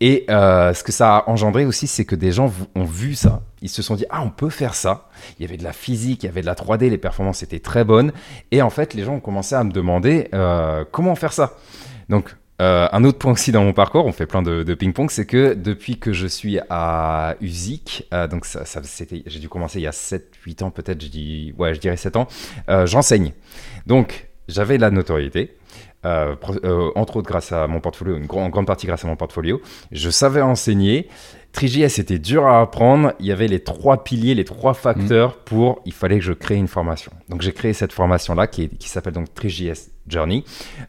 [0.00, 3.42] et euh, ce que ça a engendré aussi, c'est que des gens ont vu ça.
[3.61, 5.09] Ils se sont dit, ah, on peut faire ça.
[5.38, 7.61] Il y avait de la physique, il y avait de la 3D, les performances étaient
[7.61, 8.12] très bonnes.
[8.50, 11.55] Et en fait, les gens ont commencé à me demander euh, comment faire ça.
[12.09, 15.26] Donc, euh, un autre point aussi dans mon parcours, on fait plein de, ping-pong, c'est
[15.26, 18.62] que depuis que je suis à USIC, donc ça,
[19.26, 22.28] j'ai dû commencer il y a 7-8 ans peut-être, je, ouais, je dirais 7 ans,
[22.85, 23.33] j'enseigne.
[23.87, 25.57] Donc, j'avais la notoriété.
[26.04, 26.34] Euh,
[26.64, 29.60] euh, entre autres grâce à mon portfolio, une en grande partie grâce à mon portfolio.
[29.92, 31.08] Je savais enseigner.
[31.52, 33.12] TriJS était dur à apprendre.
[33.20, 35.44] Il y avait les trois piliers, les trois facteurs mm.
[35.44, 35.82] pour.
[35.84, 37.12] Il fallait que je crée une formation.
[37.28, 40.44] Donc j'ai créé cette formation là qui, qui s'appelle donc TriJS Journey,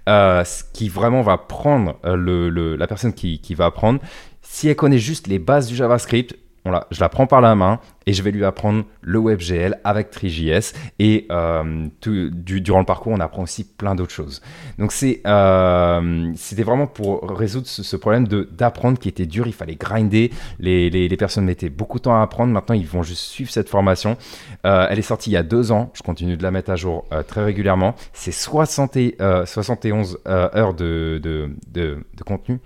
[0.09, 3.99] euh, qui vraiment va prendre le, la personne qui, qui va apprendre.
[4.41, 8.13] Si elle connaît juste les bases du JavaScript, je la prends par la main et
[8.13, 10.73] je vais lui apprendre le WebGL avec TriJS.
[10.99, 14.41] Et euh, durant le parcours, on apprend aussi plein d'autres choses.
[14.77, 19.47] Donc euh, c'était vraiment pour résoudre ce, problème d'apprendre qui était dur.
[19.47, 20.31] Il fallait grinder.
[20.59, 22.51] Les, les, personnes mettaient beaucoup de temps à apprendre.
[22.51, 24.17] Maintenant, ils vont juste suivre cette formation.
[24.65, 25.91] Euh, elle est sortie il y a deux ans.
[25.93, 27.95] Je continue de la mettre à jour très régulièrement.
[28.13, 32.59] C'est 71 heures de, de, de, contenu.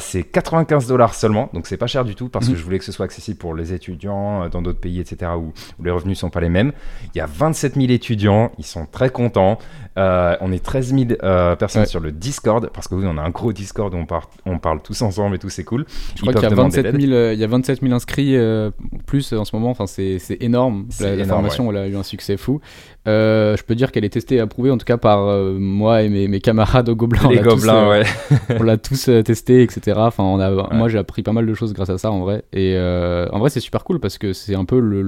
[0.00, 1.50] c'est 95 dollars seulement.
[1.52, 2.58] Donc c'est pas cher du tout parce que mhm.
[2.58, 5.52] je voulais que ce soit accessible pour les étudiants dans d'autres pays, etc., où,
[5.84, 6.72] les revenus sont pas les mêmes.
[7.14, 9.58] Il y a 27 000 étudiants, ils sont très contents.
[9.98, 13.22] Euh, on est 13 000 euh, personnes sur le Discord, parce que oui, on a
[13.22, 14.06] un gros Discord où on,
[14.44, 15.86] on parle tous ensemble et tout, c'est cool.
[16.14, 18.36] Je crois qu'il y, a 27 000, euh, il y a 27 000 inscrits
[19.06, 20.86] plus en ce moment, enfin, c'est énorme.
[21.00, 22.60] La, formation, elle a eu un succès fou.
[23.06, 26.28] je peux dire qu'elle est testée et approuvée, en tout cas par moi et mes,
[26.28, 27.30] mes, camarades au Gobelin.
[27.30, 28.02] Les Gobelins, ouais.
[28.60, 29.96] on l'a tous testé, etc.
[29.96, 32.44] Enfin, on a, Moi, j'ai appris pas mal de choses grâce à ça, en vrai.
[32.52, 35.00] Et en vrai, c'est super cool parce que c'est un peu le,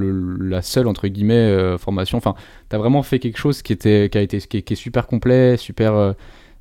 [0.49, 2.17] la seule, entre guillemets, formation.
[2.17, 2.35] Enfin,
[2.71, 6.15] t'as vraiment fait quelque chose qui, était, qui, a été, qui est super complet, super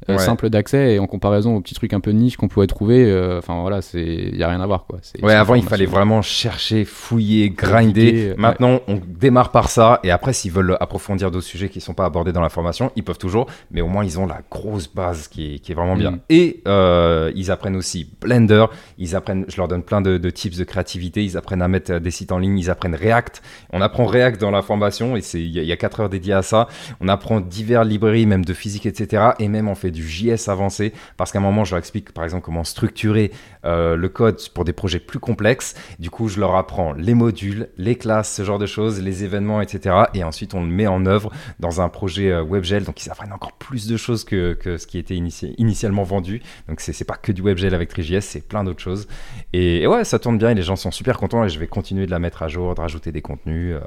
[0.10, 3.05] euh, simple d'accès et en comparaison aux petits trucs un peu niche qu'on pouvait trouver
[3.05, 4.99] euh, enfin voilà c'est il y a rien à voir quoi.
[5.21, 8.33] Ouais avant il fallait vraiment chercher fouiller grinder.
[8.38, 12.05] Maintenant on démarre par ça et après s'ils veulent approfondir d'autres sujets qui sont pas
[12.05, 15.27] abordés dans la formation ils peuvent toujours mais au moins ils ont la grosse base
[15.27, 16.12] qui est, qui est vraiment bien.
[16.12, 16.19] Mm.
[16.29, 18.65] et euh, ils apprennent aussi Blender.
[18.97, 21.23] Ils apprennent je leur donne plein de, de, tips de créativité.
[21.23, 22.57] Ils apprennent à mettre des sites en ligne.
[22.57, 23.41] Ils apprennent React.
[23.73, 26.33] On apprend React dans la formation et c'est il y, y, a 4 heures dédiées
[26.33, 26.67] à ça.
[27.01, 30.93] On apprend divers librairies même de physique etc et même on fait du JS avancé,
[31.17, 33.32] parce qu'à un moment, je leur explique par exemple comment structurer
[33.65, 35.76] euh, le code pour des projets plus complexes.
[36.00, 39.62] Du coup, je leur apprends les modules, les classes, ce genre de choses, les événements,
[39.62, 39.95] etc.
[40.13, 42.84] Et ensuite, on le met en œuvre dans un projet euh, WebGL.
[42.84, 46.41] Donc, ils apprennent encore plus de choses que, que ce qui était initialement vendu.
[46.67, 49.08] Donc, c'est pas que du WebGL avec TriJS, c'est plein d'autres choses.
[49.54, 52.06] Et, ouais, ça tourne bien et les gens sont super contents et je vais continuer
[52.06, 53.80] de la mettre à jour, de rajouter des contenus euh,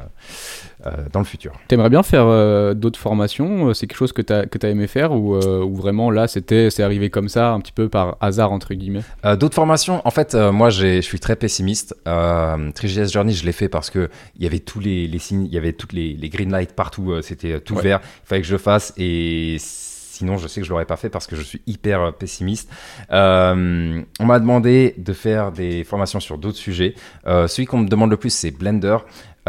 [1.13, 1.53] dans le futur.
[1.69, 5.13] T'aimerais bien faire d'autres formations C'est quelque chose que tu as, que as aimé faire
[5.13, 8.75] ou, ou vraiment là, c'était c'est arrivé comme ça, un petit peu par hasard, entre
[8.75, 9.03] guillemets?
[9.39, 11.95] D'autres formations en fait, euh, moi, je suis très pessimiste.
[12.07, 15.53] Euh, Journey, je l'ai fait parce que il y avait tous les, les signes, il
[15.53, 18.01] y avait toutes les, les green lights partout, euh, c'était tout vert.
[18.25, 21.09] Il fallait que je le fasse et sinon, je sais que je l'aurais pas fait
[21.09, 22.71] parce que je suis hyper pessimiste.
[23.11, 26.95] on m'a demandé de faire des formations sur d'autres sujets.
[27.25, 28.99] celui qu'on me demande le plus, c'est Blender,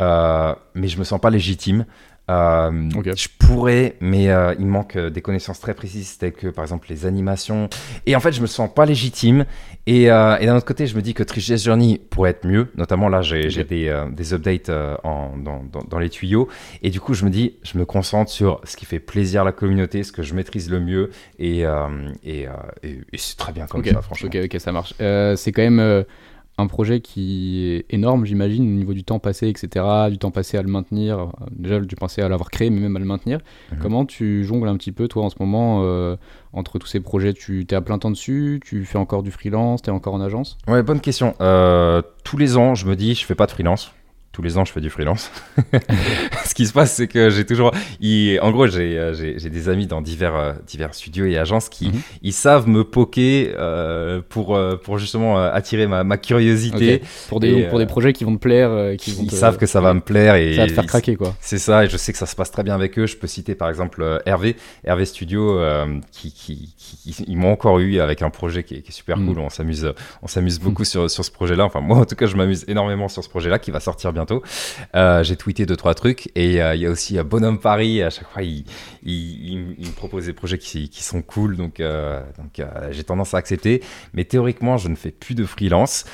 [0.02, 1.86] mais je me sens pas légitime.
[2.30, 2.90] Euh.
[3.16, 6.88] Je pourrais, mais euh, il manque euh, des connaissances très précises, telles que par exemple
[6.90, 7.68] les animations.
[8.06, 9.44] Et en fait, je me sens pas légitime.
[9.86, 12.70] Et, euh, et d'un autre côté, je me dis que 3GS Journey pourrait être mieux.
[12.78, 16.48] Notamment là, j'ai des, euh, des updates euh, en, dans, dans, dans les tuyaux.
[16.84, 19.46] Et du coup, je me dis, je me concentre sur ce qui fait plaisir à
[19.46, 21.10] la communauté, ce que je maîtrise le mieux.
[21.38, 21.88] Et, euh,
[22.24, 22.52] et, euh,
[22.84, 24.30] et, et c'est très bien comme Ok, ça, franchement.
[24.34, 24.94] ok, ça marche.
[25.02, 26.04] Euh, c'est quand même euh,
[26.58, 30.58] un projet qui est énorme, j'imagine, au niveau du temps passé, etc., du temps passé
[30.58, 31.32] à le maintenir.
[31.52, 33.40] Déjà, du pensé à l'avoir créé, mais même à le maintenir.
[33.72, 33.80] Mhm.
[33.82, 36.16] Comment tu jongles un petit peu, toi, en ce moment, euh,
[36.54, 37.34] entre tous ces projets?
[37.34, 38.60] Tu es à plein temps dessus?
[38.64, 39.82] Tu fais encore du freelance?
[39.82, 40.58] Tu es encore en agence?
[40.68, 41.36] Ouais, bonne question.
[41.42, 43.92] Euh, tous les ans, je me dis, je fais pas de freelance.
[44.32, 45.32] Tous les ans, je fais du freelance.
[46.52, 47.72] Ce qui se passe, c'est que j'ai toujours.
[48.42, 51.88] En gros, j'ai euh, j'ai- des amis dans divers, euh, divers studios et agences qui
[51.88, 52.02] Mhm.
[52.24, 57.02] ils savent me poker euh, pour, pour justement attirer ma, ma curiosité.
[57.30, 59.58] Pour, des, Et, pour des projets qui vont te plaire qui vont Ils te- savent
[59.58, 61.36] que ça va me plaire et Ça va te faire craquer, quoi.
[61.40, 63.06] C'est ça, et je sais que ça se passe très bien avec eux.
[63.08, 67.80] Je peux citer par exemple Hervé, Hervé Studio, euh, qui, qui, qui- ils m'ont encore
[67.80, 69.28] eu avec un projet qui est, qui est super Mm.
[69.28, 69.40] cool.
[69.40, 71.64] On s'amuse, on s'amuse beaucoup sur, sur ce projet-là.
[71.64, 74.44] Enfin, moi en tout cas, je m'amuse énormément sur ce projet-là qui va sortir bientôt.
[74.96, 78.02] Euh, J'ai tweeté deux trois trucs et euh, il y a aussi euh, Bonhomme Paris.
[78.02, 78.66] À chaque fois, il,
[79.06, 83.82] me propose des projets qui, sont cool, donc, euh, donc j'ai tendance à accepter.
[84.14, 86.06] Mais théoriquement, je ne fais plus de freelance.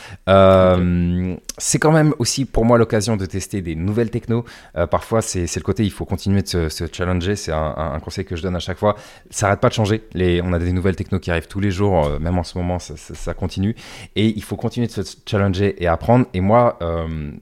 [1.59, 4.45] C'est quand même aussi pour moi l'occasion de tester des nouvelles technos.
[4.91, 7.35] Parfois, c'est le côté, il faut continuer de se, challenger.
[7.35, 8.95] C'est un, conseil que je donne à chaque fois.
[9.29, 10.03] Ça arrête pas de changer.
[10.13, 12.79] Les, on a des nouvelles technos qui arrivent tous les jours, même en ce moment,
[12.79, 13.75] ça, continue.
[14.15, 16.25] Et il faut continuer de se challenger et apprendre.
[16.33, 16.77] Et moi,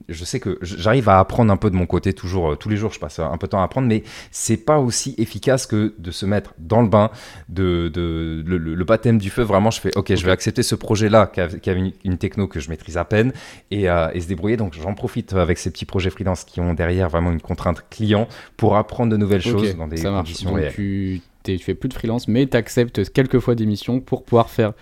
[0.08, 2.92] je sais que j'arrive à apprendre un peu de mon côté, toujours, tous les jours,
[2.92, 6.10] je passe un peu de temps à apprendre, mais c'est pas aussi efficace que de
[6.10, 7.10] se mettre dans le bain,
[7.48, 9.42] de, de le, le- le baptême du feu.
[9.42, 12.18] Vraiment, je fais, ok, je vais accepter ce projet-là qui a, qui a une, une
[12.18, 13.32] techno que je maîtrise à peine
[13.70, 14.56] et, euh, et se débrouiller.
[14.56, 18.28] Donc, j'en profite avec ces petits projets freelance qui ont derrière vraiment une contrainte client
[18.56, 20.72] pour apprendre de nouvelles choses dans des ça conditions réelles.
[20.72, 21.22] tu,
[21.58, 24.72] fais plus de freelance, mais tu acceptes quelques fois des missions pour pouvoir faire,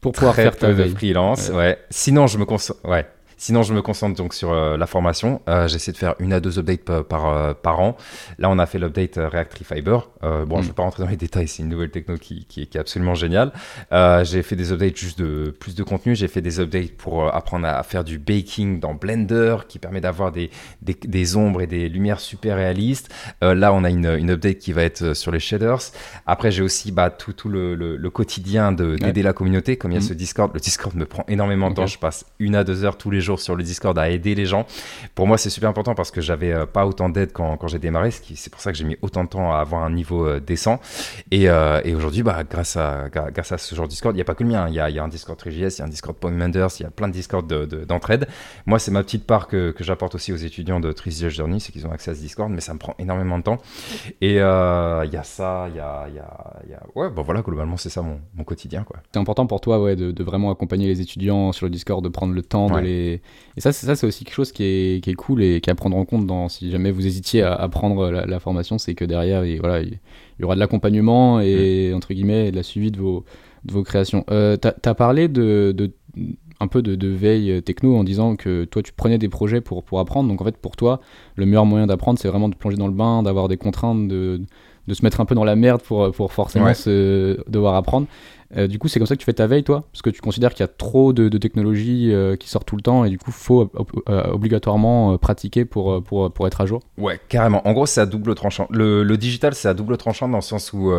[0.00, 0.90] pour pouvoir Très faire ta peu de veille.
[0.92, 1.78] freelance, ouais.
[1.90, 3.06] Sinon, je me concentre, ouais.
[3.42, 5.42] Sinon, je me concentre donc sur euh, la formation.
[5.48, 7.96] Euh, J'essaie de faire une à deux updates par, par, euh, par an.
[8.38, 10.08] Là, on a fait l'update React Fiber.
[10.22, 10.60] Euh, bon, Mm.
[10.60, 12.66] je ne vais pas rentrer dans les détails, c'est une nouvelle techno qui, qui, est-
[12.66, 13.50] qui est absolument géniale.
[14.22, 16.14] J'ai fait des updates juste de plus de contenu.
[16.14, 20.30] J'ai fait des updates pour apprendre à, faire du baking dans Blender, qui permet d'avoir
[20.30, 20.48] des,
[20.80, 23.12] des, des ombres et des lumières super réalistes.
[23.40, 25.80] Là, on a une, une update qui va être sur les shaders.
[26.26, 29.76] Après, j'ai aussi bah, tout, tout le, le, le quotidien de- d'aider la communauté.
[29.76, 30.06] Comme il y a Mhm.
[30.06, 31.86] ce Discord, le Discord me prend énormément de temps.
[31.86, 34.46] Je passe une à deux heures tous les jours sur le Discord à aider les
[34.46, 34.66] gens.
[35.14, 37.78] Pour moi, c'est super important parce que j'avais euh, pas autant d'aide quand, quand j'ai
[37.78, 38.10] démarré.
[38.10, 40.80] C'est pour ça que j'ai mis autant de temps à avoir un niveau euh, décent.
[41.30, 44.22] Et, euh, et aujourd'hui, bah, grâce, à, grâce à ce genre de Discord, il n'y
[44.22, 44.66] a pas que le mien.
[44.68, 46.30] Il y a, il y a un Discord 3JS, il y a un Discord Point
[46.32, 48.26] Menders, il y a plein de Discord de- de- d'entraide.
[48.66, 51.72] Moi, c'est ma petite part que, que j'apporte aussi aux étudiants de 3JS Journey, c'est
[51.72, 53.58] qu'ils ont accès à ce Discord, mais ça me prend énormément de temps.
[54.20, 57.22] Et euh, il y a ça, il y a, y a, y a- Ouais, bah
[57.24, 58.96] voilà, globalement, c'est ça mon, mon quotidien, quoi.
[59.12, 62.08] C'est important pour toi ouais, de, de vraiment accompagner les étudiants sur le Discord, de
[62.08, 62.80] prendre le temps Ouais.
[62.82, 63.21] de les.
[63.56, 65.70] Et ça, c'est ça, c'est aussi quelque chose qui est, qui est cool et qui
[65.70, 68.40] est à prendre en compte dans si jamais vous hésitiez à, à prendre la, la
[68.40, 69.98] formation, c'est que derrière, il, voilà, il,
[70.40, 73.24] y aura de l'accompagnement et entre guillemets de la suivi de vos,
[73.64, 74.24] de vos créations.
[74.30, 75.92] Euh, T'as as parlé de, de
[76.60, 79.82] un peu de, de veille techno en disant que toi tu prenais des projets pour,
[79.82, 80.28] pour apprendre.
[80.28, 81.00] Donc en fait pour toi
[81.36, 84.40] le meilleur moyen d'apprendre c'est vraiment de plonger dans le bain, d'avoir des contraintes, de,
[84.86, 86.74] de se mettre un peu dans la merde pour, pour forcément Ouais.
[86.74, 88.06] se, devoir apprendre.
[88.56, 89.84] Euh, du coup, c'est comme ça que tu fais ta veille, toi?
[89.92, 92.76] Parce que tu considères qu'il y a trop de, de technologies euh, qui sortent tout
[92.76, 96.66] le temps et du coup, faut ob- euh, obligatoirement pratiquer pour, pour, pour être à
[96.66, 96.82] jour?
[96.98, 97.66] Ouais, carrément.
[97.66, 98.66] En gros, c'est à double tranchant.
[98.70, 100.92] Le, le digital, c'est à double tranchant dans le sens où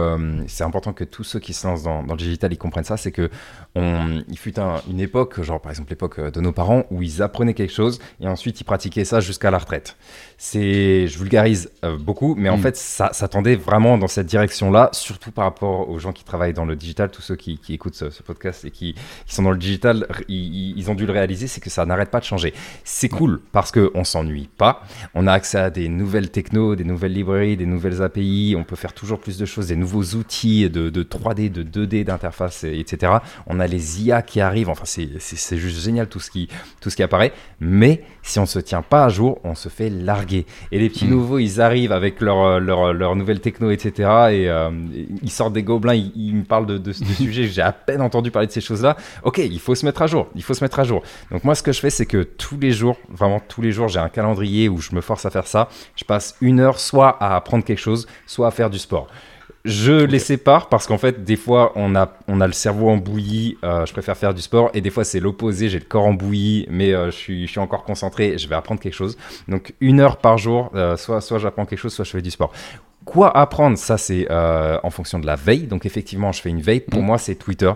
[0.47, 2.97] c'est important que tous ceux qui se lancent dans, dans le digital, ils comprennent ça.
[2.97, 3.29] C'est que
[3.75, 7.21] on, il fut un- une époque, genre par exemple l'époque de nos parents, où ils
[7.21, 9.95] apprenaient quelque chose et ensuite ils pratiquaient ça jusqu'à la retraite.
[10.37, 12.61] C'est, je vulgarise beaucoup, mais en Mm.
[12.61, 16.53] fait, ça, ça tendait vraiment dans cette direction-là, surtout par rapport aux gens qui travaillent
[16.53, 18.93] dans le digital, tous ceux qui, qui écoutent ce, ce podcast et qui,
[19.25, 22.09] qui sont dans le digital, ils, ils ont dû le réaliser, c'est que ça n'arrête
[22.09, 22.53] pas de changer.
[22.83, 24.83] C'est cool parce que on s'ennuie pas.
[25.13, 28.55] On a accès à des nouvelles technos, des nouvelles librairies, des nouvelles API.
[28.57, 32.03] On peut faire toujours plus de choses, des nouveaux outils de, de 3D, de 2D,
[32.05, 33.13] d'interface, et- etc.
[33.47, 34.69] On a les IA qui arrivent.
[34.69, 36.47] Enfin, c'est juste génial tout ce qui
[36.81, 37.33] tout ce qui apparaît.
[37.59, 40.45] Mais si on se tient pas à jour, on se fait larguer.
[40.71, 41.09] Et les petits Mm.
[41.09, 43.91] nouveaux, ils arrivent avec leur leur, leur nouvelle techno, etc.
[44.31, 44.69] Et euh,
[45.21, 45.95] ils sortent des gobelins.
[45.95, 48.51] Ils, ils me parlent de, de, de sujets que j'ai à peine entendu parler de
[48.51, 48.95] ces choses-là.
[49.23, 50.27] Ok, il faut se mettre à jour.
[50.35, 51.03] Il faut se mettre à jour.
[51.31, 53.87] Donc moi, ce que je fais, c'est que tous les jours, vraiment tous les jours,
[53.87, 55.69] j'ai un calendrier où je me force à faire ça.
[55.95, 59.07] Je passe une heure soit à apprendre quelque chose, soit à faire du sport.
[59.65, 62.97] Je les sépare parce qu'en fait, des fois, on a, on a le cerveau en
[62.97, 66.05] bouillie, euh, je préfère faire du sport, et des fois, c'est l'opposé, j'ai le corps
[66.05, 69.17] en bouillie, mais euh, je, suis, je suis encore concentré, je vais apprendre quelque chose.
[69.47, 72.31] Donc, une heure par jour, euh, soit, soit j'apprends quelque chose, soit je fais du
[72.31, 72.51] sport.
[73.05, 75.67] Quoi apprendre Ça, c'est euh, en fonction de la veille.
[75.67, 76.79] Donc, effectivement, je fais une veille.
[76.79, 77.05] Pour Mm.
[77.05, 77.71] moi, c'est Twitter.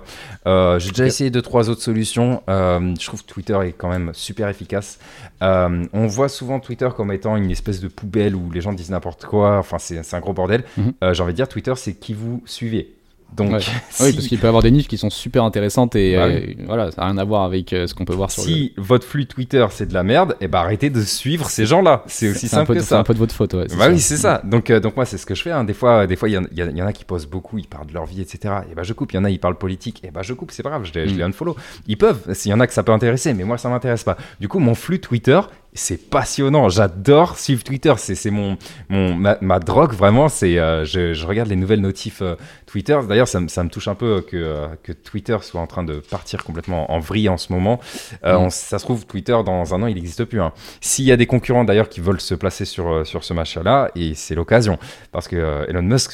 [0.47, 2.43] Euh, J'ai déjà essayé deux, trois autres solutions.
[2.49, 4.99] Euh, je trouve que Twitter est quand même super efficace.
[5.41, 9.25] On voit souvent Twitter comme étant une espèce de poubelle où les gens disent n'importe
[9.25, 9.57] quoi.
[9.57, 10.63] Enfin, c'est un gros bordel.
[10.77, 10.93] Mhm.
[11.03, 12.93] Euh, J'ai envie de dire, Twitter, c'est qui vous suivez.
[13.35, 13.59] Donc, Ouais.
[13.59, 13.69] si,
[14.03, 16.41] Oui, parce qu'il peut y avoir des niches qui sont super intéressantes et Bah euh,
[16.65, 18.47] voilà, ça n'a rien à voir avec euh, ce qu'on peut voir sur le.
[18.49, 22.03] si votre flux Twitter, c'est de la merde, et ben arrêtez de suivre ces gens-là.
[22.07, 22.99] C'est aussi simple que de- c'est ça.
[22.99, 23.67] un peu de votre faute, ouais.
[23.77, 24.41] Bah oui, c'est ça.
[24.43, 25.51] Donc, euh, donc moi, c'est ce que je fais.
[25.51, 25.63] hein.
[25.65, 27.87] Des fois, des fois, il y, en- y y a qui posent beaucoup, ils parlent
[27.87, 28.55] de leur vie, etc.
[28.71, 29.11] Et ben je coupe.
[29.11, 30.01] Il y en a, ils parlent politique.
[30.03, 30.51] Et ben je coupe.
[30.51, 30.85] C'est pas grave.
[30.85, 31.17] Je les, je Mm.
[31.17, 31.55] les unfollow.
[31.87, 32.33] Ils peuvent.
[32.33, 34.17] S'il y en a que ça peut intéresser, mais moi, ça m'intéresse pas.
[34.39, 35.39] Du coup, mon flux Twitter,
[35.77, 36.67] c'est passionnant.
[36.69, 37.93] J'adore suivre Twitter.
[37.97, 38.57] C'est mon,
[38.89, 40.27] mon ma, ma drogue vraiment.
[40.27, 42.35] C'est euh, je, je regarde les nouvelles notifs euh,
[42.65, 42.99] Twitter.
[43.07, 45.83] D'ailleurs, ça, me- ça me touche un peu que euh, que Twitter soit en train
[45.83, 47.79] de partir complètement en vrille en ce moment.
[48.23, 48.27] Mm.
[48.27, 50.41] on- ça se trouve, Twitter dans un an, il n'existe plus.
[50.41, 50.51] hein.
[50.81, 54.13] S'il y a des concurrents d'ailleurs qui veulent se placer sur, sur ce machin-là, et
[54.15, 54.77] c'est l'occasion,
[55.11, 56.11] parce que Elon Musk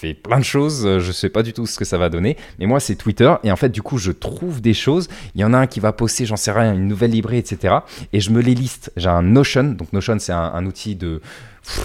[0.00, 2.36] fait plein de choses, euh, je sais pas du tout ce que ça va donner,
[2.58, 5.44] mais moi c'est Twitter, et en fait du coup je trouve des choses, il y
[5.44, 7.74] en a un qui va poster, j'en sais rien, une nouvelle librairie, etc.,
[8.12, 11.20] et je me les liste, j'ai un Notion, donc Notion c'est un, outil de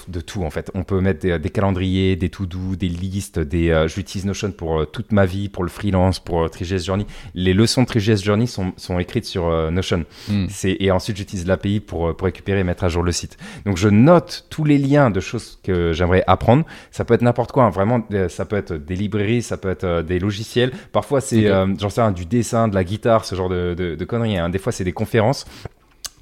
[0.07, 0.71] de tout en fait.
[0.73, 3.69] On peut mettre des, des calendriers, des to-do, des listes, des.
[3.69, 7.05] euh, J'utilise Notion pour euh, toute ma vie, pour le freelance, pour euh, 3GS Journey.
[7.33, 10.05] Les leçons de 3GS Journey sont, sont écrites sur euh, Notion.
[10.29, 10.45] Mm.
[10.49, 13.37] C'est- Et ensuite, j'utilise l'API pour, euh, pour récupérer et mettre à jour le site.
[13.65, 16.65] Donc, je note tous les liens de choses que j'aimerais apprendre.
[16.91, 18.05] Ça peut être n'importe quoi, hein, vraiment.
[18.11, 20.71] euh, Ça peut être des librairies, ça peut être euh, des logiciels.
[20.91, 23.95] Parfois, c'est, euh, j'en sais rien, du dessin, de la guitare, ce genre de, de,
[23.95, 24.37] de conneries.
[24.37, 24.49] hein.
[24.49, 25.45] Des fois, c'est des conférences.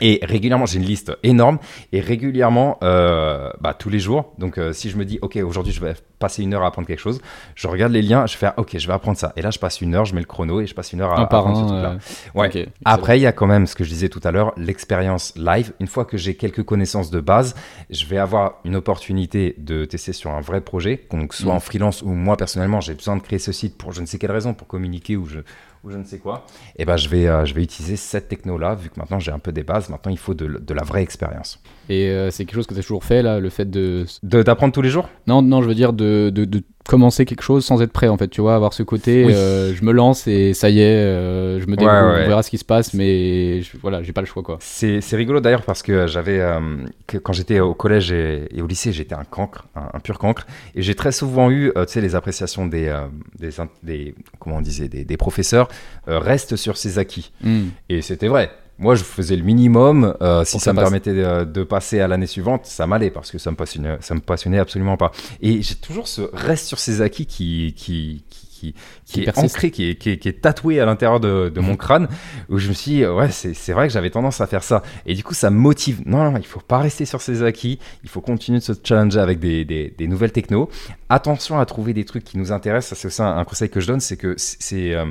[0.02, 1.60] Et régulièrement, j'ai une liste énorme.
[1.92, 4.34] Et régulièrement, euh, bah, tous les jours.
[4.38, 6.88] Donc, euh, si je me dis, OK, aujourd'hui, je vais passer une heure à apprendre
[6.88, 7.22] quelque chose,
[7.56, 9.34] je regarde les liens, je fais, ah, OK, je vais apprendre ça.
[9.36, 11.12] Et là, je passe une heure, je mets le chrono et je passe une heure
[11.12, 11.68] à, Un à par apprendre ce un.
[11.68, 11.92] truc-là.
[12.36, 12.68] euh, Ouais.
[12.86, 15.74] Après, il y a quand même ce que je disais tout à l'heure, l'expérience live.
[15.82, 17.56] Une fois que j'ai quelques connaissances de base,
[17.90, 21.56] je vais avoir une opportunité de tester sur un vrai projet, donc soit Mm.
[21.58, 24.18] en freelance ou moi personnellement, j'ai besoin de créer ce site pour je ne sais
[24.18, 25.40] quelle raison, pour communiquer ou je,
[25.84, 26.46] ou je ne sais quoi.
[26.78, 29.40] Et ben, je vais, euh, je vais utiliser cette techno-là, vu que maintenant j'ai un
[29.40, 29.90] peu des bases.
[29.90, 31.62] Maintenant, il faut de, de la vraie expérience.
[31.90, 34.06] Et euh, c'est quelque chose que tu as toujours fait, là, le fait de.
[34.24, 35.10] D'apprendre tous les jours?
[35.28, 38.18] Non, non, je veux dire de, de, de commencer quelque chose sans être prêt, en
[38.18, 39.34] fait, tu vois, avoir ce côté, Oui.
[39.34, 42.24] euh, je me lance et ça y est, euh, je me débrouille, Ouais, ouais.
[42.26, 44.58] on verra ce qui se passe, mais je- voilà, j'ai pas le choix, quoi.
[44.60, 46.60] C'est c'est rigolo d'ailleurs parce que j'avais euh,
[47.08, 50.20] que quand j'étais au collège et, et au lycée j'étais un cancre, un, un pur
[50.20, 52.94] cancre et j'ai très souvent eu tu sais les appréciations des,
[53.40, 53.50] des,
[53.84, 55.68] des- comment on disait des, des professeurs
[56.08, 57.64] euh, reste sur ses acquis Mm.
[57.90, 58.52] et c'était vrai.
[58.80, 60.16] Moi, je faisais le minimum.
[60.22, 60.86] euh, si ça me passe.
[60.86, 64.16] permettait de, de passer à l'année suivante, ça m'allait parce que ça me passionnait, ça
[64.16, 65.12] me passionnait absolument pas.
[65.42, 68.74] Et j'ai toujours ce reste sur ses acquis qui, qui, qui, qui,
[69.06, 69.56] qui est persiste.
[69.56, 72.08] ancré, qui est, qui est- qui est tatoué à l'intérieur de, de mon crâne,
[72.50, 74.82] où je me suis dit, ouais, c'est vrai que j'avais tendance à faire ça.
[75.06, 76.02] Et du coup, ça me motive.
[76.06, 77.78] Non, non, il faut pas rester sur ses acquis.
[78.04, 80.70] Il faut continuer de se challenger avec des, des, des nouvelles technos.
[81.10, 82.98] Attention à trouver des trucs qui nous intéressent.
[82.98, 85.06] C'est aussi un, un conseil que je donne, c'est que c'est, euh,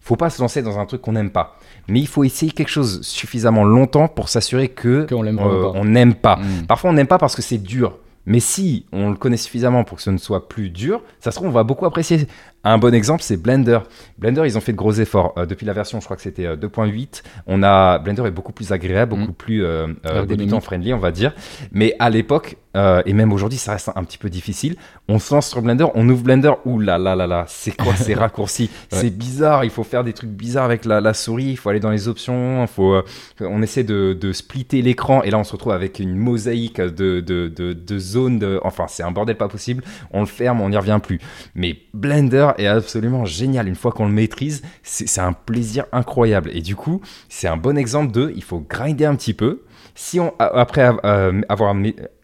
[0.00, 1.58] faut pas se lancer dans un truc qu'on n'aime pas.
[1.88, 5.84] Mais il faut essayer quelque chose suffisamment longtemps pour s'assurer que Qu'on l'aime euh, on
[5.84, 6.36] n'aime pas.
[6.36, 6.66] Mm.
[6.66, 7.98] Parfois, on n'aime pas parce que c'est dur.
[8.26, 11.36] Mais si on le connaît suffisamment pour que ce ne soit plus dur, ça se
[11.36, 12.26] trouve, on va beaucoup apprécier.
[12.64, 13.78] Un bon exemple, c'est Blender.
[14.18, 15.34] Blender, ils ont fait de gros efforts.
[15.36, 18.52] Euh, depuis la version, je crois que c'était euh, 2.8, on a Blender est beaucoup
[18.52, 19.34] plus agréable, beaucoup Mm.
[19.34, 21.32] plus euh, euh, débutant friendly, on va dire.
[21.72, 24.76] Mais à l'époque, euh, et même aujourd'hui, ça reste un, un petit peu difficile.
[25.08, 27.94] On se lance sur Blender, on ouvre Blender, ouh là là là là, c'est quoi
[27.94, 28.70] ces raccourcis?
[28.92, 28.98] Ouais.
[28.98, 31.80] C'est bizarre, il faut faire des trucs bizarres avec la, la souris, il faut aller
[31.80, 33.04] dans les options, faut, euh,
[33.40, 37.20] on essaie de, de splitter l'écran et là on se retrouve avec une mosaïque de,
[37.20, 40.68] de, de, de zones, de, enfin c'est un bordel pas possible, on le ferme, on
[40.70, 41.20] n'y revient plus.
[41.54, 46.60] Mais Blender est absolument génial, une fois qu'on le maîtrise, c'est un plaisir incroyable et
[46.62, 49.62] du coup c'est un bon exemple de, il faut grinder un petit peu.
[49.96, 51.72] Si on, après euh, avoir,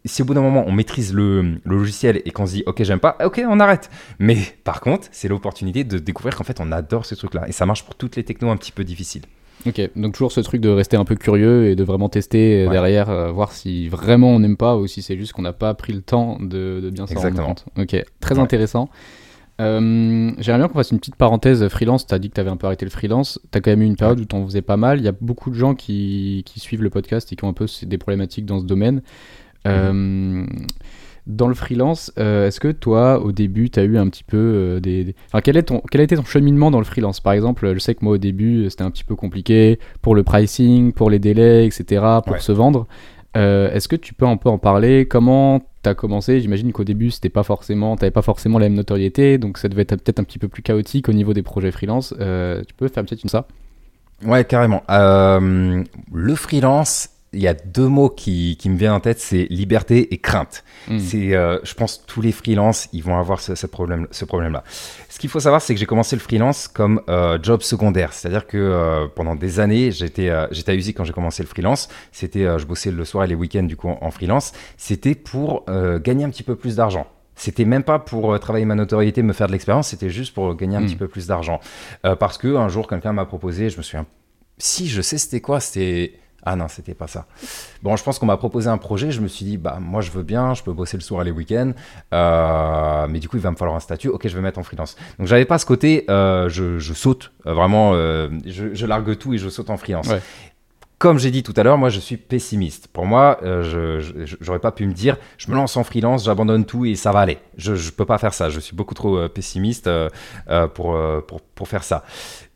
[0.04, 2.82] si au bout d'un moment on maîtrise le, le logiciel et qu'on se dit ok
[2.82, 3.90] j'aime pas, ok on arrête.
[4.18, 7.52] Mais par contre c'est l'opportunité de découvrir qu'en fait on adore ce truc là et
[7.52, 9.22] ça marche pour toutes les technos un petit peu difficiles.
[9.66, 12.66] Ok, donc toujours ce truc de rester un peu curieux et de vraiment tester euh,
[12.68, 12.72] Ouais.
[12.72, 15.74] derrière, euh, voir si vraiment on n'aime pas ou si c'est juste qu'on n'a pas
[15.74, 17.48] pris le temps de, de bien s'en rendre Exactement.
[17.48, 17.66] compte.
[17.78, 18.40] Ok, très Ouais.
[18.40, 18.88] intéressant.
[19.60, 22.06] Euh, J'aimerais bien qu'on fasse une petite parenthèse freelance.
[22.06, 23.38] Tu as dit que tu avais un peu arrêté le freelance.
[23.52, 24.98] Tu as quand même eu une période où tu en faisais pas mal.
[24.98, 27.52] Il y a beaucoup de gens qui, qui suivent le podcast et qui ont un
[27.52, 29.02] peu des problématiques dans ce domaine.
[29.66, 30.46] Euh,
[31.26, 34.36] dans le freelance, euh, est-ce que toi, au début, tu as eu un petit peu
[34.38, 35.04] euh, des.
[35.04, 37.20] des- Enfin, quel, est ton, quel a été ton cheminement dans le freelance?
[37.20, 40.22] Par exemple, je sais que moi, au début, c'était un petit peu compliqué pour le
[40.22, 42.40] pricing, pour les délais, etc., pour Ouais.
[42.40, 42.86] se vendre.
[43.36, 45.06] Euh, est-ce que tu peux un peu en parler?
[45.06, 48.76] Comment tu as commencé, j'imagine qu'au début, c'était pas forcément, t'avais pas forcément la même
[48.76, 51.70] notoriété, donc ça devait être peut-être un petit peu plus chaotique au niveau des projets
[51.70, 52.14] freelance.
[52.20, 53.46] Euh, tu peux faire peut-être une ça?
[54.24, 54.82] Ouais, carrément.
[54.90, 59.46] Euh, le freelance, il y a deux mots qui, qui me viennent en tête, c'est
[59.50, 60.64] liberté et crainte.
[60.88, 60.98] Hmm.
[60.98, 64.64] C'est, euh, je pense, tous les freelances, ils vont avoir ce, ce problème, ce problème-là.
[65.08, 68.46] Ce qu'il faut savoir, c'est que j'ai commencé le freelance comme euh, job secondaire, c'est-à-dire
[68.48, 71.88] que euh, pendant des années, j'étais, euh, j'étais à USI quand j'ai commencé le freelance.
[72.10, 74.52] C'était, euh, je bossais le soir et les week-ends du coup en, en freelance.
[74.76, 77.06] C'était pour euh, gagner un petit peu plus d'argent.
[77.36, 80.76] C'était même pas pour travailler ma notoriété, me faire de l'expérience, c'était juste pour gagner
[80.76, 80.86] un Hmm.
[80.86, 81.60] petit peu plus d'argent.
[82.04, 84.04] Euh, parce que un jour, quelqu'un m'a proposé, je me souviens,
[84.58, 87.26] si je sais c'était quoi, c'était ah non, c'était pas ça.
[87.83, 89.11] Bon, je pense qu'on m'a proposé un projet.
[89.11, 91.24] Je me suis dit, bah moi je veux bien, je peux bosser le soir et
[91.24, 91.72] les week-ends,
[92.12, 94.09] euh, mais du coup il va me falloir un statut.
[94.09, 94.97] Ok, je vais mettre en freelance.
[95.18, 99.34] Donc j'avais pas ce côté, euh, je, je saute euh, vraiment, je, je largue tout
[99.34, 100.09] et je saute en freelance.
[100.09, 100.20] Ouais.
[100.99, 102.88] Comme j'ai dit tout à l'heure, moi je suis pessimiste.
[102.88, 106.84] Pour moi, je j'aurais pas pu me dire, je me lance en freelance, j'abandonne tout
[106.84, 107.38] et ça va aller.
[107.57, 108.51] Je je peux pas faire ça.
[108.51, 109.88] Je suis beaucoup trop pessimiste
[110.74, 112.05] pour, pour pour faire ça.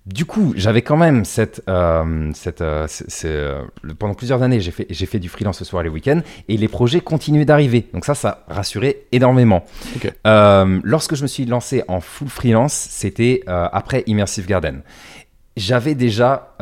[0.07, 2.87] Du coup, j'avais quand même cette, euh, cette, euh,
[3.25, 3.63] euh,
[3.99, 6.59] pendant plusieurs années, j'ai fait, j'ai fait du freelance ce soir et les week-ends, et
[6.59, 7.89] les projets continuaient d'arriver.
[7.95, 9.65] Donc ça, ça rassurait énormément.
[10.27, 14.83] Euh, lorsque je me suis lancé en full freelance, c'était euh, après Immersive Garden.
[15.57, 16.55] J'avais déjà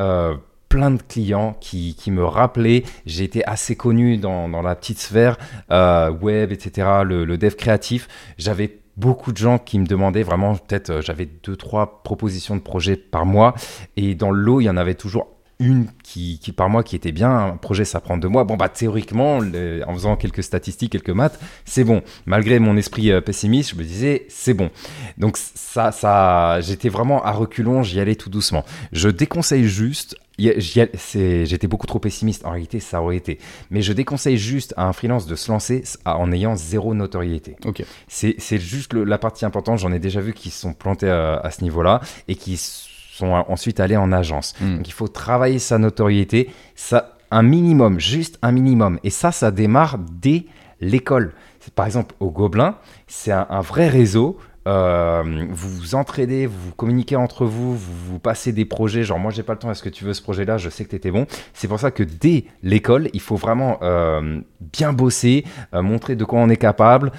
[0.69, 2.85] plein de clients qui, qui me rappelaient.
[3.07, 5.37] J'ai été assez connu dans, dans la petite sphère
[5.71, 8.09] euh, web, etc., le, le dev créatif.
[8.39, 12.61] J'avais beaucoup de gens qui me demandaient vraiment, peut-être, euh, j'avais deux, trois propositions de
[12.61, 13.55] projets par mois.
[13.97, 15.29] Et dans le lot, il y en avait toujours
[15.59, 17.31] une qui, qui par mois qui était bien.
[17.31, 18.45] Un projet, ça prend deux mois.
[18.45, 22.03] Bon, bah, théoriquement, en faisant quelques statistiques, quelques maths, c'est bon.
[22.27, 24.71] Malgré mon esprit euh, pessimiste, je me disais, c'est bon.
[25.19, 28.65] Donc, ça, ça, j'étais vraiment à reculons, j'y allais tout doucement.
[28.93, 30.17] Je déconseille juste.
[30.59, 32.45] J'étais beaucoup trop pessimiste.
[32.45, 33.39] En réalité, ça aurait été.
[33.71, 37.57] Mais je déconseille juste à un freelance de se lancer en ayant zéro notoriété.
[37.65, 37.85] Ok.
[38.09, 39.79] C'est juste le- la partie importante.
[39.79, 43.33] J'en ai déjà vu qui se sont plantés à, à ce niveau-là et qui sont
[43.49, 44.55] ensuite allés en agence.
[44.61, 44.77] Hmm.
[44.79, 48.99] Donc il faut travailler sa notoriété, ça, un minimum, juste un minimum.
[49.05, 50.47] Et ça, ça démarre dès
[50.81, 51.35] l'école.
[51.77, 52.77] Par exemple, au Gobelin,
[53.07, 54.39] c'est un, un vrai réseau.
[54.69, 59.03] Euh, vous vous entraidez, vous vous communiquez entre vous, vous vous passez des projets.
[59.03, 59.71] Genre, moi, j'ai pas le temps.
[59.71, 60.59] Est-ce que tu veux ce projet-là?
[60.59, 61.27] Je sais que tu étais bon.
[61.53, 65.45] C'est pour ça que dès l'école, il faut vraiment euh, bien bosser,
[65.75, 67.13] euh, montrer de quoi on est capable,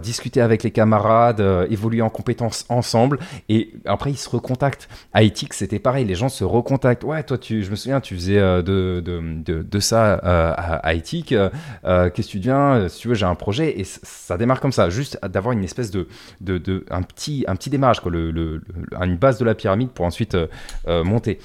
[0.00, 3.18] discuter avec les camarades, évoluer en compétences ensemble.
[3.48, 4.88] Et après, ils se recontactent.
[5.12, 6.04] À Ethics, c'était pareil.
[6.04, 7.04] Les gens se recontactent.
[7.04, 11.28] Ouais, toi, tu, je me souviens, tu faisais de, de, de, ça à, Ethics.
[11.28, 12.88] Qu'est-ce que tu deviens?
[12.88, 13.80] Si tu veux, j'ai un projet.
[13.80, 14.90] Et ça démarre comme ça.
[14.90, 16.08] Juste d'avoir une espèce de,
[16.40, 16.58] de,
[16.90, 18.62] un, petit, un petit démarrage, quoi, le-
[19.02, 20.46] une base de la pyramide pour ensuite euh,
[20.88, 21.38] euh, monter.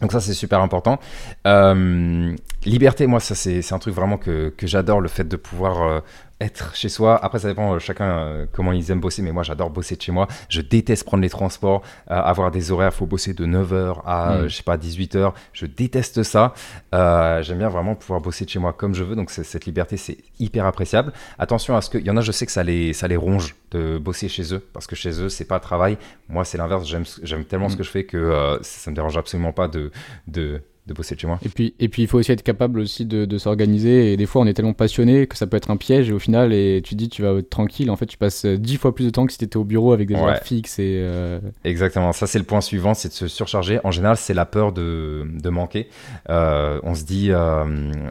[0.00, 0.98] Donc ça, c'est super important.
[1.46, 2.34] Euh,
[2.70, 6.00] liberté, moi, ça, c'est un truc vraiment que, que j'adore, le fait de pouvoir euh,
[6.40, 7.22] être chez soi.
[7.24, 10.02] Après, ça dépend euh, chacun euh, comment ils aiment bosser, mais moi, j'adore bosser de
[10.02, 10.26] chez moi.
[10.48, 14.48] Je déteste prendre les transports, avoir des horaires, faut bosser de 9h à, Mm.
[14.48, 15.32] je sais pas, 18h.
[15.52, 16.54] Je déteste ça.
[16.92, 20.18] J'aime bien vraiment pouvoir bosser de chez moi comme je veux, donc cette liberté, c'est
[20.40, 21.12] hyper appréciable.
[21.38, 23.16] Attention à ce que, il y en a, je sais que ça les, ça les
[23.16, 25.98] ronge de bosser chez eux, parce que chez eux, c'est pas travail.
[26.28, 26.86] Moi, c'est l'inverse.
[26.86, 27.78] J'aime, ce- tellement ce Mm.
[27.78, 29.90] que je fais que ça me dérange absolument pas de,
[30.28, 31.38] de, de bosser de chez moi.
[31.44, 34.12] Et puis, et puis, il faut aussi être capable aussi de, de s'organiser.
[34.12, 36.10] Et des fois, on est tellement passionné que ça peut être un piège.
[36.10, 37.90] Et au final, et tu dis, tu vas être tranquille.
[37.90, 39.64] En fait, tu passes euh, dix fois plus de temps que si tu étais au
[39.64, 40.20] bureau avec des Ouais.
[40.20, 40.78] horaires fixes.
[40.78, 43.80] Et, euh, Exactement, ça c'est le point suivant, c'est de se surcharger.
[43.84, 45.88] En général, c'est la peur de, de manquer.
[46.28, 47.64] Euh, on se dit, euh,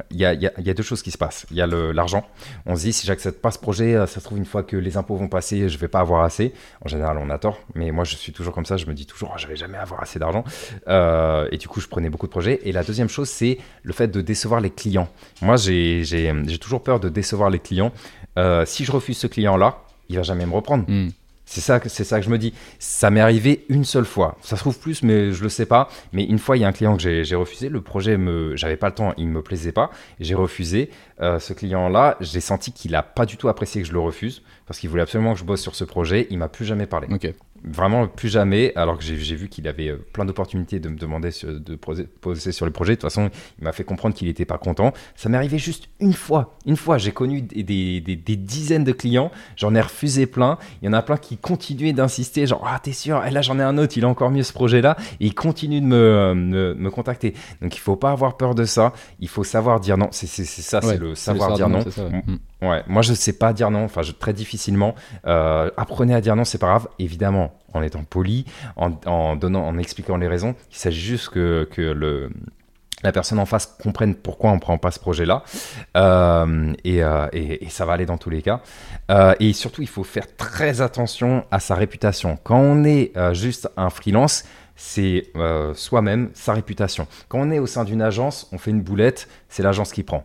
[0.10, 1.46] il y, a, y a- y a deux choses qui se passent.
[1.52, 2.26] Il y a l'argent.
[2.66, 4.98] On se dit, si j'accepte pas ce projet, ça se trouve une fois que les
[4.98, 6.54] impôts vont passer, je vais pas avoir assez.
[6.84, 8.78] En général, on a tort, mais moi je suis toujours comme ça.
[8.78, 10.44] Je me dis toujours, oh, je vais jamais avoir assez d'argent.
[11.52, 12.62] Et du coup, je prenais beaucoup de projets.
[12.64, 15.10] Et la deuxième chose, c'est le fait de décevoir les clients.
[15.42, 16.04] Moi, j'ai
[16.62, 17.92] toujours peur de décevoir les clients.
[18.40, 19.78] Euh, si je refuse ce client-là,
[20.10, 20.86] il va jamais me reprendre.
[20.88, 21.10] hmm.
[21.46, 22.54] C'est ça, que- c'est ça que je me dis.
[22.80, 24.38] Ça m'est arrivé une seule fois.
[24.42, 25.90] Ça se trouve plus, mais je le sais pas.
[26.14, 27.68] Mais une fois, il y a un client que j'ai j'ai refusé.
[27.68, 29.92] Le projet me, j'avais pas le temps, il me plaisait pas.
[30.22, 30.90] J'ai refusé.
[31.22, 34.42] Euh, ce client-là, j'ai senti qu'il a pas du tout apprécié que je le refuse
[34.66, 36.28] parce qu'il voulait absolument que je bosse sur ce projet.
[36.32, 37.08] Il m'a plus jamais parlé.
[37.14, 37.32] Ok.
[37.66, 38.74] Vraiment plus jamais.
[38.76, 42.52] Alors que j'ai vu qu'il avait euh, plein d'opportunités de me demander sur- de poser,
[42.52, 42.92] sur le projet.
[42.94, 44.92] De toute façon, il m'a fait comprendre qu'il était pas content.
[45.16, 46.58] Ça m'est arrivé juste une fois.
[46.66, 49.32] Une fois, j'ai connu des, des- des- des dizaines de clients.
[49.56, 50.58] J'en ai refusé plein.
[50.82, 53.58] Il y en a plein qui continuaient d'insister, genre ah t'es sûr, et là j'en
[53.60, 56.74] ai un autre, il a encore mieux ce projet-là, et il continue de me, me,
[56.74, 57.34] me contacter.
[57.62, 58.92] Donc il faut pas avoir peur de ça.
[59.20, 60.10] Il faut savoir dire non.
[60.12, 61.80] C'est ça, Ouais, c'est le savoir dire non.
[62.70, 62.84] Ouais.
[62.88, 64.96] Moi je sais pas dire non, enfin très difficilement.
[65.26, 68.46] Euh, apprenez à dire non, c'est pas grave, évidemment, en étant poli,
[68.76, 70.56] en, donnant, en expliquant les raisons.
[70.72, 72.30] Il s'agit juste que, que le
[73.04, 75.44] la personne en face comprenne pourquoi on prend pas ce projet-là.
[75.98, 78.62] Euh, euh, et, et, ça va aller dans tous les cas.
[79.42, 82.38] Et surtout, il faut faire très attention à sa réputation.
[82.44, 84.46] Quand on est juste un freelance,
[84.78, 85.34] c'est
[85.76, 87.06] soi-même, sa réputation.
[87.28, 90.24] Quand on est au sein d'une agence, on fait une boulette, c'est l'agence qui prend.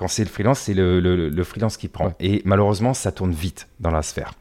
[0.00, 2.14] Quand c'est le freelance, c'est le, le, freelance qui prend.
[2.20, 4.32] Et malheureusement, ça tourne vite dans la sphère.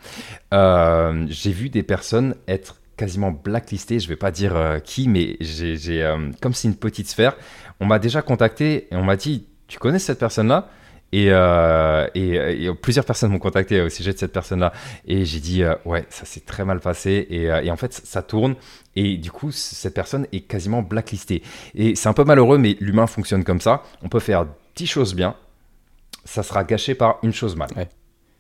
[0.53, 6.03] J'ai vu des personnes être quasiment blacklisté, je vais pas dire euh, qui, mais j'ai,
[6.03, 7.37] euh, comme c'est une petite sphère,
[7.79, 10.69] on m'a déjà contacté et on m'a dit, tu connais cette personne-là?
[11.15, 14.73] Euh, et, et, plusieurs personnes m'ont contacté au sujet de cette personne-là.
[15.07, 17.25] Et j'ai dit, ouais, ça s'est très mal passé.
[17.31, 18.55] Et, et, en fait, ça tourne.
[18.95, 21.41] Et du coup, cette personne est quasiment blacklistée.
[21.73, 23.81] Et c'est un peu malheureux, mais l'humain fonctionne comme ça.
[24.03, 24.45] On peut faire
[24.75, 25.35] 10 choses bien.
[26.25, 27.69] Ça sera gâché par une chose mal.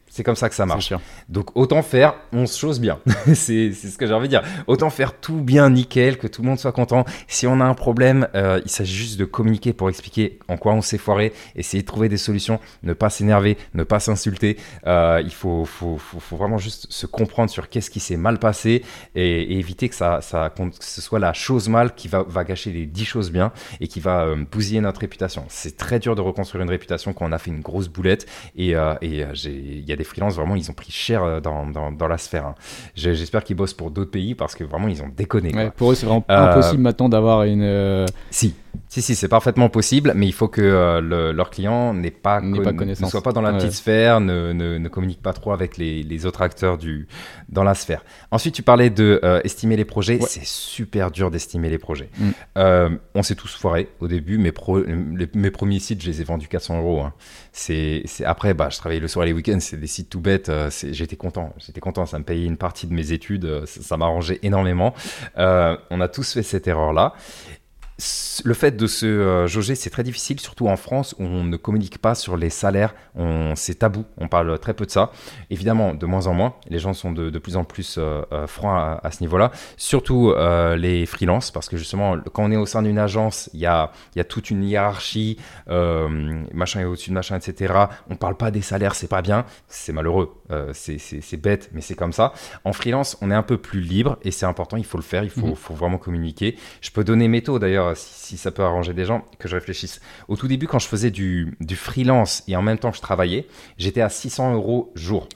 [0.09, 0.93] C'est comme ça que ça marche.
[1.29, 2.99] Donc autant faire 11 choses bien.
[3.33, 4.43] c'est ce que j'ai envie de dire.
[4.67, 7.05] Autant faire tout bien, nickel, que tout le monde soit content.
[7.27, 10.73] Si on a un problème, euh, il s'agit juste de communiquer pour expliquer en quoi
[10.73, 14.57] on s'est foiré, essayer de trouver des solutions, ne pas s'énerver, ne pas s'insulter.
[14.87, 18.83] Euh, il faut, faut, faut, vraiment juste se comprendre sur qu'est-ce qui s'est mal passé
[19.15, 22.71] et, éviter que, ça, ça, que ce soit la chose mal qui va, va gâcher
[22.71, 25.45] les 10 choses bien et qui va euh, bousiller notre réputation.
[25.49, 28.69] C'est très dur de reconstruire une réputation quand on a fait une grosse boulette et
[29.01, 32.45] il y a des freelances, vraiment, ils ont pris cher euh, dans, dans, la sphère.
[32.45, 32.55] Hein.
[32.95, 35.51] J'espère qu'ils bossent pour d'autres pays parce que vraiment, ils ont déconné.
[35.75, 37.61] pour eux, c'est vraiment euh, impossible maintenant d'avoir une.
[37.61, 38.55] Euh, si,
[38.87, 42.71] si, si, c'est parfaitement possible, mais il faut que euh, leur client n'ait pas, pas
[42.71, 46.25] ne soit pas dans la petite sphère, ne, ne, communique pas trop avec les, les,
[46.25, 47.07] autres acteurs du,
[47.49, 48.03] dans la sphère.
[48.31, 50.19] Ensuite, tu parlais de euh, estimer les projets.
[50.21, 52.09] C'est super dur d'estimer les projets.
[52.17, 52.29] Mm.
[52.57, 54.39] Euh, on s'est tous foirés au début.
[54.39, 57.01] Mes, pro, mes premiers sites, je les ai vendus 400 euros.
[57.01, 57.13] Hein.
[57.51, 59.59] C'est après, bah, je travaillais le soir et les week-ends.
[59.59, 60.51] C'est des sites tout bêtes.
[60.91, 61.53] J'étais content.
[61.59, 62.07] J'étais content.
[62.07, 63.65] Ça me payait une partie de mes études.
[63.65, 64.95] Ça, ça m'arrangeait énormément.
[65.37, 67.13] on a tous fait cette erreur-là
[68.45, 71.57] le fait de se euh, jauger, c'est très difficile, surtout en France où on ne
[71.57, 72.95] communique pas sur les salaires.
[73.55, 75.11] C'est tabou, on parle très peu de ça.
[75.49, 78.99] Évidemment, de moins en moins, les gens sont de, plus en plus euh, euh, froids
[79.03, 79.51] à, ce niveau-là.
[79.75, 80.33] Surtout
[80.77, 83.91] les freelances, parce que justement, quand on est au sein d'une agence, il y a,
[84.15, 85.37] y a, toute une hiérarchie,
[85.67, 87.73] machin est au-dessus de machin, etc.
[88.09, 90.33] On ne parle pas des salaires, c'est pas bien, c'est malheureux,
[90.73, 92.33] c'est bête, mais c'est comme ça.
[92.63, 95.23] En freelance, on est un peu plus libre et c'est important, il faut le faire,
[95.23, 95.55] il faut, mmh.
[95.55, 96.55] faut vraiment communiquer.
[96.81, 100.01] Je peux donner mes taux d'ailleurs si, ça peut arranger des gens, que je réfléchisse.
[100.27, 103.47] Au tout début, quand je faisais du, freelance et en même temps que je travaillais,
[103.77, 105.27] j'étais à 600 euros jour.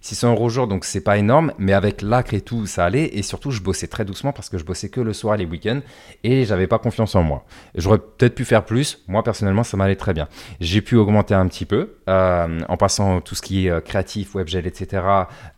[0.00, 3.06] 600 euros jour, donc c'est pas énorme, mais avec l'acre et tout, ça allait.
[3.16, 5.44] Et surtout, je bossais très doucement parce que je bossais que le soir et les
[5.44, 5.80] week-ends
[6.24, 7.44] et j'avais pas confiance en moi.
[7.74, 9.02] J'aurais peut-être pu faire plus.
[9.08, 10.28] Moi, personnellement, ça m'allait très bien.
[10.60, 14.34] J'ai pu augmenter un petit peu euh, en passant tout ce qui est euh, créatif,
[14.34, 15.02] webgel, etc.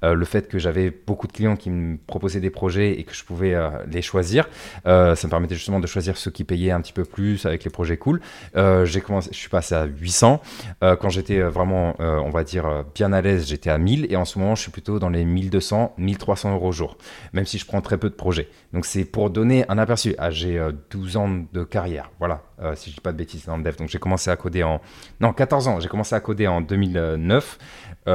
[0.04, 3.14] Euh, le fait que j'avais beaucoup de clients qui me proposaient des projets et que
[3.14, 3.54] je pouvais
[3.90, 4.48] les choisir,
[4.84, 7.70] ça me permettait justement de choisir ceux qui payaient un petit peu plus avec les
[7.70, 8.20] projets cool.
[8.56, 10.40] Euh, j'ai commencé, je suis passé à 800.
[10.82, 14.06] Euh, quand j'étais euh, vraiment, on va dire, bien à l'aise, j'étais à 1000.
[14.10, 16.96] Et en ce moment, je suis plutôt dans les 1200, 1300 euros au jour,
[17.32, 18.48] même si je prends très peu de projets.
[18.72, 20.14] Donc c'est pour donner un aperçu.
[20.18, 22.42] Ah, j'ai 12 ans de carrière, voilà,
[22.74, 23.76] si je dis pas de bêtises dans le dev.
[23.76, 24.80] Donc j'ai commencé à coder en...
[25.20, 25.80] Non, 14 ans.
[25.80, 27.58] J'ai commencé à coder en 2009.
[28.06, 28.10] on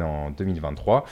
[0.00, 1.04] est en 2023.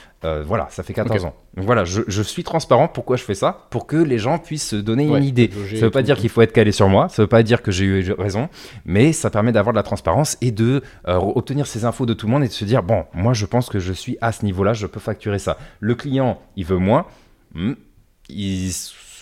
[0.44, 1.34] voilà, ça fait 14 ans.
[1.56, 2.88] Donc voilà, je, suis transparent.
[2.88, 3.66] Pourquoi je fais ça?
[3.70, 5.50] Pour que les gens puissent se donner une idée.
[5.52, 7.42] Ça ne veut pas dire qu'il faut être calé sur moi, ça ne veut pas
[7.44, 8.48] dire que j'ai eu raison,
[8.84, 12.26] mais ça permet d'avoir de la transparence et de euh, obtenir ces infos de tout
[12.26, 14.44] le monde et de se dire, bon, moi je pense que je suis à ce
[14.44, 15.56] niveau-là, je peux facturer ça.
[15.78, 17.06] Le client, il veut moins.
[17.54, 17.74] Hmm,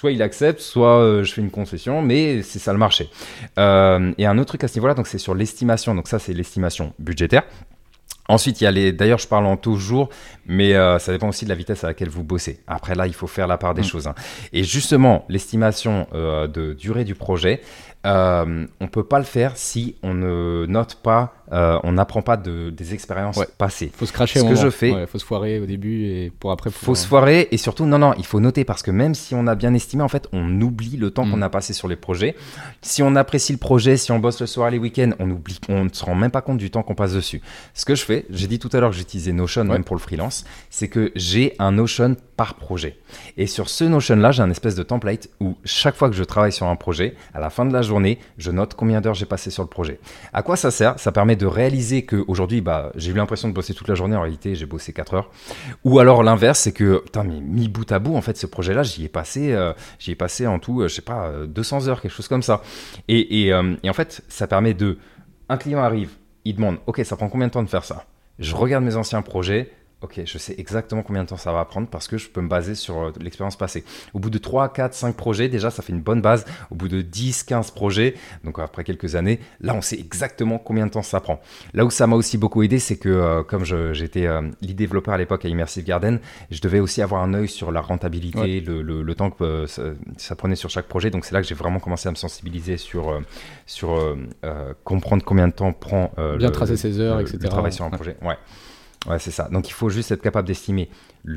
[0.02, 3.08] soit il accepte, soit euh, je fais une concession, mais c'est ça le marché.
[3.56, 5.94] Euh, et un autre truc à ce niveau-là, donc c'est sur l'estimation.
[5.94, 7.44] Donc ça, c'est l'estimation budgétaire.
[8.28, 8.90] Ensuite, il y a les.
[8.90, 10.08] D'ailleurs, je parle en toujours,
[10.44, 12.58] mais euh, ça dépend aussi de la vitesse à laquelle vous bossez.
[12.66, 13.84] Après, là, il faut faire la part des mm.
[13.84, 14.08] choses.
[14.08, 14.16] Hein.
[14.52, 17.60] Et justement, l'estimation de durée du projet,
[18.04, 22.70] on peut pas le faire si on ne note pas euh, on n'apprend pas de,
[22.70, 23.90] des expériences passées.
[23.94, 25.06] Faut se cracher Ce que je fais.
[25.06, 26.70] faut se foirer au début et pour après.
[26.70, 29.46] Faut se foirer et surtout, non, non, il faut noter parce que même si on
[29.46, 31.42] a bien estimé, en fait, on oublie le temps qu'on mm.
[31.42, 32.34] a passé sur les projets.
[32.80, 35.84] Si on apprécie le projet, si on bosse le soir, les week-ends, on oublie, on
[35.84, 37.42] ne se rend même pas compte du temps qu'on passe dessus.
[37.74, 40.00] Ce que je fais, j'ai dit tout à l'heure que j'utilisais Notion même pour le
[40.00, 42.98] freelance, c'est que j'ai un Notion par projet.
[43.36, 46.52] Et sur ce Notion-là, j'ai un espèce de template où chaque fois que je travaille
[46.52, 49.50] sur un projet, à la fin de la journée, je note combien d'heures j'ai passé
[49.50, 50.00] sur le projet.
[50.32, 50.98] À quoi ça sert?
[50.98, 54.16] Ça permet de réaliser qu'aujourd'hui, bah, j'ai eu l'impression de bosser toute la journée.
[54.16, 55.30] En réalité, j'ai bossé 4 heures.
[55.84, 58.82] Ou alors l'inverse, c'est que, putain, mais mis bout à bout, en fait, ce projet-là,
[58.82, 59.72] j'y ai passé, euh,
[60.18, 62.62] passé en tout, euh, je sais pas, 200 euh, heures, quelque chose comme ça.
[63.08, 64.98] Et, et en fait, ça permet de.
[65.48, 66.10] Un client arrive,
[66.44, 68.06] il demande, ok, ça prend combien de temps de faire ça?
[68.38, 69.70] Je regarde mes anciens projets
[70.02, 72.48] ok, je sais exactement combien de temps ça va prendre parce que je peux me
[72.48, 73.84] baser sur euh, l'expérience passée.
[74.14, 76.44] Au bout de 3, 4, 5 projets, déjà, ça fait une bonne base.
[76.70, 80.86] Au bout de 10, 15 projets, donc après quelques années, là, on sait exactement combien
[80.86, 81.40] de temps ça prend.
[81.74, 85.14] Là où ça m'a aussi beaucoup aidé, c'est que euh, comme j'étais euh, lead développeur
[85.14, 86.18] à l'époque à Immersive Garden,
[86.50, 90.56] je devais aussi avoir un œil sur la rentabilité, le, le, temps que ça, prenait
[90.56, 91.10] sur chaque projet.
[91.10, 93.20] Donc c'est là que j'ai vraiment commencé à me sensibiliser sur,
[93.66, 94.16] sur
[94.84, 97.38] comprendre combien de temps prend Bien tracer ses heures, etc.
[97.42, 98.16] Le travail sur un projet.
[98.22, 98.32] Ouais.
[98.32, 98.38] Ouais,
[99.18, 99.48] c'est ça.
[99.50, 100.88] Donc il faut juste être capable d'estimer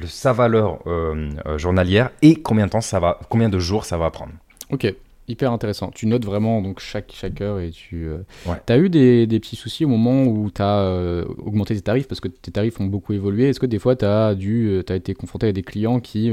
[0.05, 3.97] sa valeur euh, euh, journalière et combien de temps ça va, combien de jours ça
[3.97, 4.34] va prendre.
[4.72, 4.93] Ok,
[5.28, 5.91] hyper intéressant.
[5.93, 8.07] Tu notes vraiment donc chaque, chaque heure et tu.
[8.07, 8.20] Euh,
[8.68, 12.07] as eu des, des, petits soucis au moment où tu as augmenté tes tarifs?
[12.07, 13.49] Parce que tes tarifs ont beaucoup évolué.
[13.49, 16.32] Est-ce que des fois tu as dû, as été confronté à des clients qui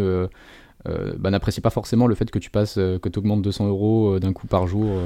[0.85, 4.33] bah, n'apprécient pas forcément le fait que tu passes, que tu augmentes 200 euros d'un
[4.33, 4.99] coup par jour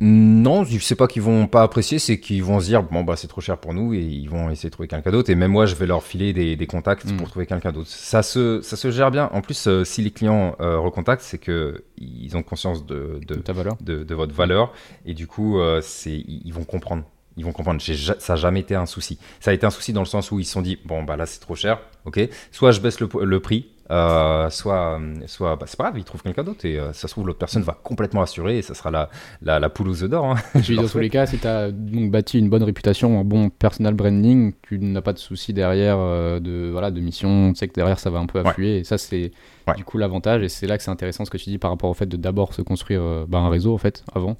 [0.00, 3.14] non, je sais pas qu'ils vont pas apprécier, c'est qu'ils vont se dire bon bah
[3.16, 5.30] c'est trop cher pour nous et ils vont essayer de trouver quelqu'un d'autre.
[5.30, 7.30] Et même moi, je vais leur filer des, contacts pour mm.
[7.30, 7.88] trouver quelqu'un d'autre.
[7.88, 9.30] Ça se, ça se gère bien.
[9.32, 13.36] En plus, euh, si les clients euh, recontactent, c'est que ils ont conscience de, de,
[13.36, 13.76] Ta valeur.
[13.80, 14.72] de, votre valeur
[15.06, 17.04] et du coup, euh, c'est ils vont comprendre.
[17.36, 17.80] Ils vont comprendre.
[17.80, 19.18] Ça n'a jamais été un souci.
[19.38, 21.16] Ça a été un souci dans le sens où ils se sont dit bon bah
[21.16, 22.20] là c'est trop cher, ok.
[22.50, 26.22] Soit je baisse le, le prix, euh, soit, soit bah, c'est pas grave, il trouve
[26.22, 28.90] quelqu'un d'autre et euh, ça se trouve l'autre personne va complètement assurer et ça sera
[28.90, 29.10] la,
[29.42, 30.24] la, la poule aux œufs d'or.
[30.24, 30.36] Hein.
[30.76, 33.94] dans tous les cas, si tu as donc bâti une bonne réputation, un bon personal
[33.94, 37.74] branding, tu n'as pas de souci derrière euh, de, voilà, de mission, tu sais que
[37.74, 39.32] derrière ça va un peu affluer et ça c'est
[39.76, 41.90] du coup l'avantage et c'est là que c'est intéressant ce que tu dis par rapport
[41.90, 44.36] au fait de d'abord se construire bah, un réseau en fait avant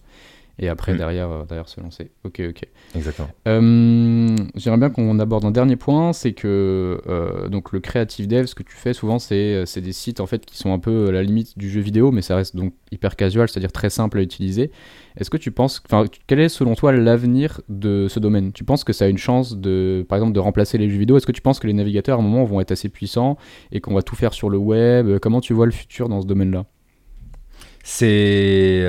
[0.58, 0.96] et après mm.
[0.96, 2.10] derrière, euh, derrière se lancer.
[2.24, 2.62] Ok, ok.
[2.94, 3.28] Exactement.
[3.48, 8.46] Euh, j'aimerais bien qu'on aborde un dernier point, c'est que euh, donc le creative dev,
[8.46, 11.12] ce que tu fais souvent, c'est des sites en fait qui sont un peu à
[11.12, 14.22] la limite du jeu vidéo, mais ça reste donc hyper casual, c'est-à-dire très simple à
[14.22, 14.70] utiliser.
[15.16, 18.52] Est-ce que tu penses, enfin, quel est selon toi l'avenir de ce domaine?
[18.52, 21.16] Tu penses que ça a une chance de, par exemple, de remplacer les jeux vidéo?
[21.16, 23.36] Est-ce que tu penses que les navigateurs à un moment vont être assez puissants
[23.72, 25.18] et qu'on va tout faire sur le web?
[25.18, 26.66] Comment tu vois le futur dans ce domaine-là?
[27.82, 28.84] C'est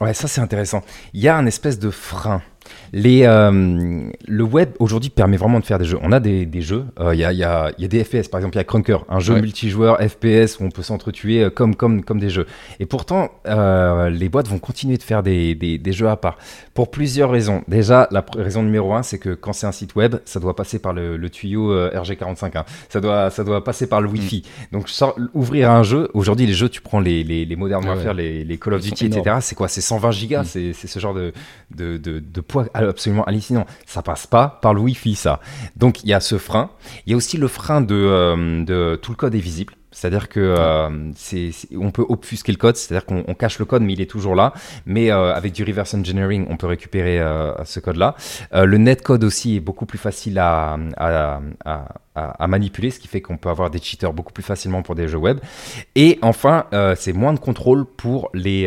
[0.00, 0.82] Ouais, ça c'est intéressant.
[1.14, 2.42] Il y a un espèce de frein
[2.92, 5.98] les, euh, le web aujourd'hui permet vraiment de faire des jeux.
[6.02, 8.28] On a des, des jeux, il euh, y, a, y, a, y, a, des FPS,
[8.28, 11.50] par exemple il y a Crunker, un jeu multijoueur FPS où on peut s'entretuer euh,
[11.50, 12.46] comme, comme, comme des jeux.
[12.80, 16.38] Et pourtant, les boîtes vont continuer de faire des, des, des, jeux à part.
[16.76, 17.64] Pour plusieurs raisons.
[17.66, 20.78] Déjà, la raison numéro un, c'est que quand c'est un site web, ça doit passer
[20.78, 22.56] par le, le tuyau RG45.
[22.56, 22.64] Hein.
[22.88, 24.44] Ça, doit, ça doit passer par le Wi-Fi.
[24.70, 24.76] Mm.
[24.76, 24.90] Donc
[25.34, 28.58] ouvrir un jeu, aujourd'hui les jeux, tu prends les, les, les Modern Warfare, les, les
[28.58, 29.38] Call of Duty, etc.
[29.40, 29.68] C'est quoi?
[29.68, 30.72] C'est 120 gigas, mm.
[30.74, 31.32] c'est ce genre de,
[31.74, 33.66] de, de, de poids absolument hallucinant.
[33.86, 35.40] Ça passe pas par le Wi-Fi, ça.
[35.76, 36.70] Donc il y a ce frein.
[37.06, 39.74] Il y a aussi le frein de, euh, de tout le code est visible.
[39.96, 40.90] C'est-à-dire que euh,
[41.74, 44.52] on peut obfusquer le code, c'est-à-dire qu'on cache le code, mais il est toujours là.
[44.84, 48.14] Mais euh, avec du reverse engineering, on peut récupérer euh, ce code-là.
[48.52, 53.20] le netcode aussi est beaucoup plus facile à, à, à, à, manipuler, ce qui fait
[53.20, 55.38] qu'on peut avoir des cheaters beaucoup plus facilement pour des jeux web.
[55.94, 58.64] Et enfin, c'est moins de contrôle pour les,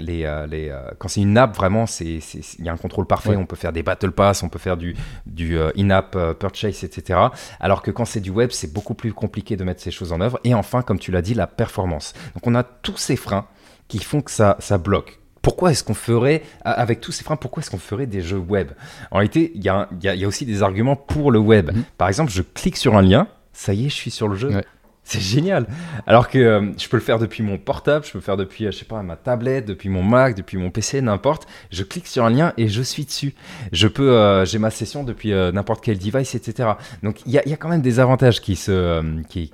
[0.00, 2.18] les, les quand c'est une app vraiment, c'est
[2.58, 3.36] il y a un contrôle parfait.
[3.36, 4.96] On peut faire des battle pass, on peut faire du
[5.26, 7.18] du in-app purchase, etc.
[7.60, 10.20] Alors que quand c'est du web, c'est beaucoup plus compliqué de mettre ces choses en
[10.20, 10.38] œuvre.
[10.44, 12.14] Et enfin, comme tu l'as dit, la performance.
[12.34, 13.46] Donc on a tous ces freins
[13.88, 15.20] qui font que ça, ça bloque.
[15.44, 18.70] Pourquoi est-ce qu'on ferait, avec tous ces freins, pourquoi est-ce qu'on ferait des jeux web?
[19.10, 19.88] En réalité, il y, a,
[20.26, 21.70] aussi des arguments pour le web.
[21.70, 21.84] Mhm.
[21.98, 24.62] Par exemple, je clique sur un lien, ça y est, je suis sur le jeu.
[25.04, 25.66] C'est génial.
[26.06, 28.64] Alors que euh, je peux le faire depuis mon portable, je peux le faire depuis,
[28.64, 31.46] euh, je sais pas, ma tablette, depuis mon Mac, depuis mon PC, n'importe.
[31.70, 33.34] Je clique sur un lien et je suis dessus.
[33.70, 36.70] Je peux, euh, j'ai ma session depuis n'importe quel device, etc.
[37.02, 39.50] Donc il y a, quand même des avantages qui se, qui,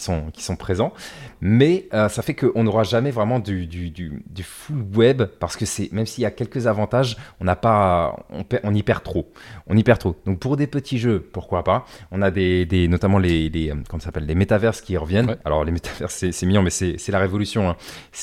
[0.00, 0.94] sont, présents,
[1.42, 5.66] mais ça fait qu'on n'aura jamais vraiment du, du, du, du, full web parce que
[5.66, 8.26] c'est, même s'il y a quelques avantages, on n'a pas,
[8.62, 9.30] on, y perd trop.
[9.66, 10.16] On y perd trop.
[10.24, 14.26] Donc pour des petits jeux, pourquoi pas On a des, notamment les, les comment s'appelle,
[14.26, 15.36] les métaverses qui reviennent.
[15.44, 17.68] Alors les métavers, c'est mignon, mais c'est la révolution.
[17.68, 17.76] Hein.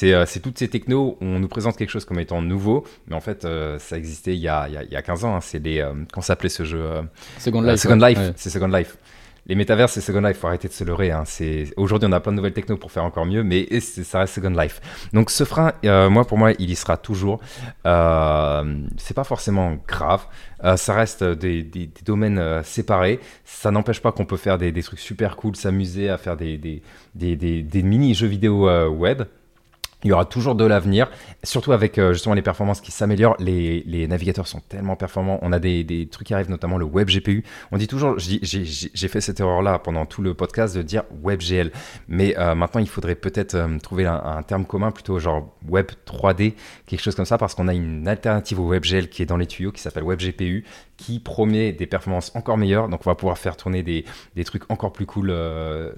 [0.03, 3.19] Euh, c'est toutes ces technos, on nous présente quelque chose comme étant nouveau, mais en
[3.19, 5.35] fait, euh, ça existait il y, a, il, y a, 15 ans.
[5.35, 5.41] Hein.
[5.41, 5.81] C'est les...
[5.81, 6.83] Euh, s'appelait ce jeu
[7.37, 7.75] Second Life.
[7.81, 8.97] Second Life, c'est Second Life.
[9.45, 11.11] Les métavers, c'est Second Life, faut arrêter de se leurrer.
[11.11, 11.23] Hein.
[11.75, 14.49] Aujourd'hui, on a plein de nouvelles techno pour faire encore mieux, mais ça reste Second
[14.51, 14.79] Life.
[15.11, 17.39] Donc ce frein, moi, pour moi, il y sera toujours.
[17.85, 20.25] Euh, c'est pas forcément grave.
[20.63, 23.19] Euh, ça reste des, domaines euh, séparés.
[23.43, 26.57] Ça n'empêche pas qu'on peut faire des, trucs super cool, s'amuser à faire des,
[27.15, 29.23] des mini-jeux vidéo web.
[30.03, 31.09] Il y aura toujours de l'avenir,
[31.43, 33.37] surtout avec euh, justement les performances qui s'améliorent.
[33.39, 35.39] Les, navigateurs sont tellement performants.
[35.41, 37.43] On a des, trucs qui arrivent, notamment le Web GPU.
[37.71, 41.71] On dit toujours, j'ai fait cette erreur-là pendant tout le podcast de dire Web GL.
[42.07, 46.53] Mais euh, maintenant, il faudrait peut-être euh, trouver un, terme commun, plutôt genre Web 3D,
[46.85, 49.37] quelque chose comme ça, parce qu'on a une alternative au Web GL qui est dans
[49.37, 50.65] les tuyaux, qui s'appelle Web GPU,
[50.97, 52.89] qui promet des performances encore meilleures.
[52.89, 54.03] Donc, on va pouvoir faire tourner des,
[54.43, 55.27] trucs encore plus cool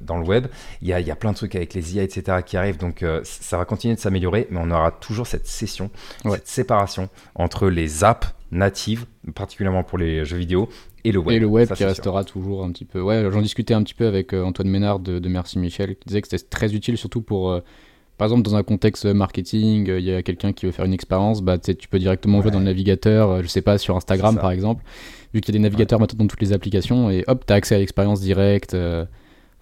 [0.02, 0.48] dans le web.
[0.82, 2.78] Il y a plein de trucs avec les IA, etc., qui arrivent.
[2.78, 5.90] Donc, ça va continuer de s'améliorer, mais on aura toujours cette session,
[6.24, 10.70] cette séparation entre les apps natives, particulièrement pour les jeux vidéo,
[11.04, 11.36] et le web.
[11.36, 13.00] Et le web qui restera toujours un petit peu.
[13.00, 16.22] Ouais, j'en discutais un petit peu avec euh, Antoine Ménard de, Merci Michel, qui disait
[16.22, 17.52] que c'était très utile, surtout pour.
[17.52, 17.62] Euh,
[18.18, 20.94] par exemple, dans un contexte marketing, euh, il y a quelqu'un qui veut faire une
[20.94, 24.52] expérience, bah, tu peux directement jouer dans le navigateur, je sais pas, sur Instagram par
[24.52, 24.84] exemple,
[25.34, 27.58] vu qu'il y a des navigateurs maintenant dans toutes les applications, et hop, tu as
[27.58, 28.76] accès à l'expérience directe.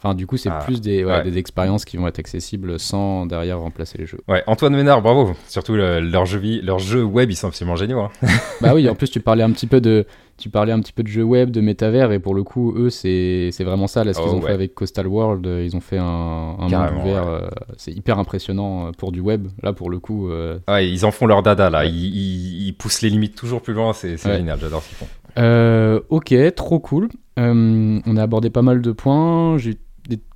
[0.04, 3.60] Enfin, du coup, c'est ah, plus des, des, expériences qui vont être accessibles sans derrière
[3.60, 4.20] remplacer les jeux.
[4.28, 5.32] Ouais, Antoine Ménard, bravo.
[5.48, 8.02] Surtout leurs jeux, leur jeux web, ils sont absolument géniaux.
[8.02, 8.12] Hein.
[8.62, 10.06] bah oui, en plus, tu parlais un petit peu de,
[10.38, 12.90] tu parlais un petit peu de jeux web, de métavers, et pour le coup, eux,
[12.90, 14.04] c'est vraiment ça.
[14.04, 16.68] Là, ce qu'ils oh, ont fait avec Coastal World, euh, ils ont fait un, un
[16.68, 17.28] monde ouvert.
[17.28, 17.48] Euh,
[17.78, 19.48] c'est hyper impressionnant euh, pour du web.
[19.62, 20.30] Là, pour le coup.
[20.68, 21.86] Ouais, ils en font leur dada, là.
[21.86, 23.94] Ils, ils, poussent les limites toujours plus loin.
[23.94, 26.02] C'est génial, j'adore ce qu'ils font.
[26.10, 27.10] ok, trop cool.
[27.38, 29.58] on a abordé pas mal de points.
[29.58, 29.78] J'ai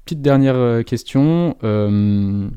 [0.08, 1.58] petite dernière euh, question.
[1.66, 2.48] Euh,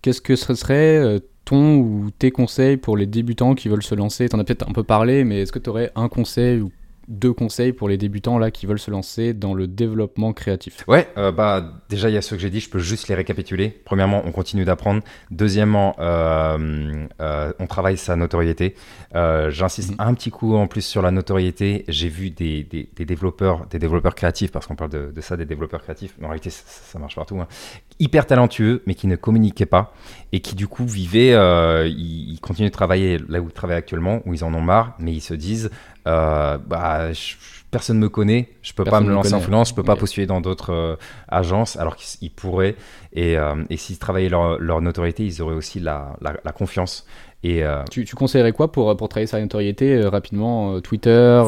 [0.00, 3.96] qu'est-ce que ce serait euh, ton ou tes conseils pour les débutants qui veulent se
[3.96, 4.28] lancer?
[4.28, 6.70] Tu en as peut-être un peu parlé, mais est-ce que tu aurais un conseil ou
[7.12, 11.08] deux conseils pour les débutants là qui veulent se lancer dans le développement créatif Ouais,
[11.16, 13.68] euh, bah déjà il y a ceux que j'ai dit, je peux juste les récapituler.
[13.84, 15.02] Premièrement, on continue d'apprendre.
[15.30, 18.74] Deuxièmement, euh, euh, on travaille sa notoriété.
[19.14, 19.96] J'insiste mhm.
[19.98, 21.84] un petit coup en plus sur la notoriété.
[21.88, 25.82] J'ai vu des, des, développeurs, des développeurs créatifs, parce qu'on parle de, ça, des développeurs
[25.82, 26.14] créatifs.
[26.18, 27.38] Mais en réalité, ça, marche partout.
[27.38, 27.46] Hein.
[27.98, 29.94] Hyper talentueux, mais qui ne communiquaient pas
[30.32, 31.34] et qui du coup vivaient.
[31.88, 34.94] ils, ils continuent de travailler là où ils travaillent actuellement, où ils en ont marre,
[34.98, 35.70] mais ils se disent
[36.06, 37.08] euh, bah,
[37.70, 40.40] personne me connaît, je peux pas me lancer en freelance, je peux pas postuler dans
[40.40, 40.96] d'autres euh,
[41.28, 42.76] agences, alors qu'ils pourraient.
[43.12, 47.06] Et, euh, et s'ils travaillaient leur, leur, notoriété, ils auraient aussi la, la, la confiance
[47.44, 51.42] et, euh, tu, tu, conseillerais quoi pour, pour travailler sa notoriété euh, rapidement euh, Twitter,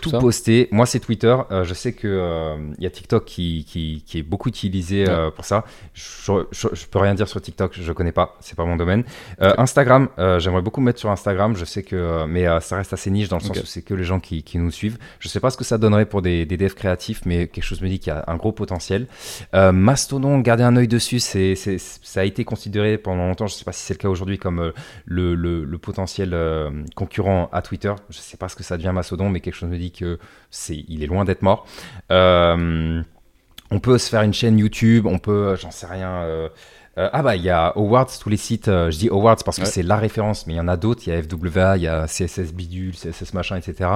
[0.00, 0.68] tout, tout poster.
[0.72, 1.34] Moi, c'est Twitter.
[1.62, 5.64] je sais que il y a TikTok qui, qui, qui est beaucoup utilisé pour ça.
[5.94, 9.04] Je, je, peux rien dire sur TikTok, je connais pas, c'est pas mon domaine.
[9.40, 11.56] Instagram, j'aimerais beaucoup me mettre sur Instagram.
[11.56, 14.04] Je sais que, mais ça reste assez niche dans le sens où c'est que les
[14.04, 14.98] gens qui, qui, nous suivent.
[15.18, 17.80] Je sais pas ce que ça donnerait pour des, des devs créatifs, mais quelque chose
[17.80, 19.06] me dit qu'il y a un gros potentiel.
[19.54, 23.46] Mastodon, garder un œil dessus, c'est, ça a été considéré pendant longtemps.
[23.46, 24.72] Je sais pas si c'est le cas aujourd'hui comme
[25.06, 27.92] le le, potentiel euh, concurrent à Twitter.
[28.10, 30.18] Je ne sais pas ce que ça devient Mastodon, mais quelque chose me dit que
[30.50, 31.66] c'est, il est loin d'être mort.
[32.10, 33.02] Euh,
[33.70, 36.22] on peut se faire une chaîne YouTube, on peut, j'en sais rien.
[36.22, 36.48] Euh,
[36.96, 39.84] ah bah il y a Awards, tous les sites, je dis Awards parce que c'est
[39.84, 42.06] la référence, mais il y en a d'autres, il y a FWA, il y a
[42.08, 43.88] CSS Bidule, CSS machin, etc.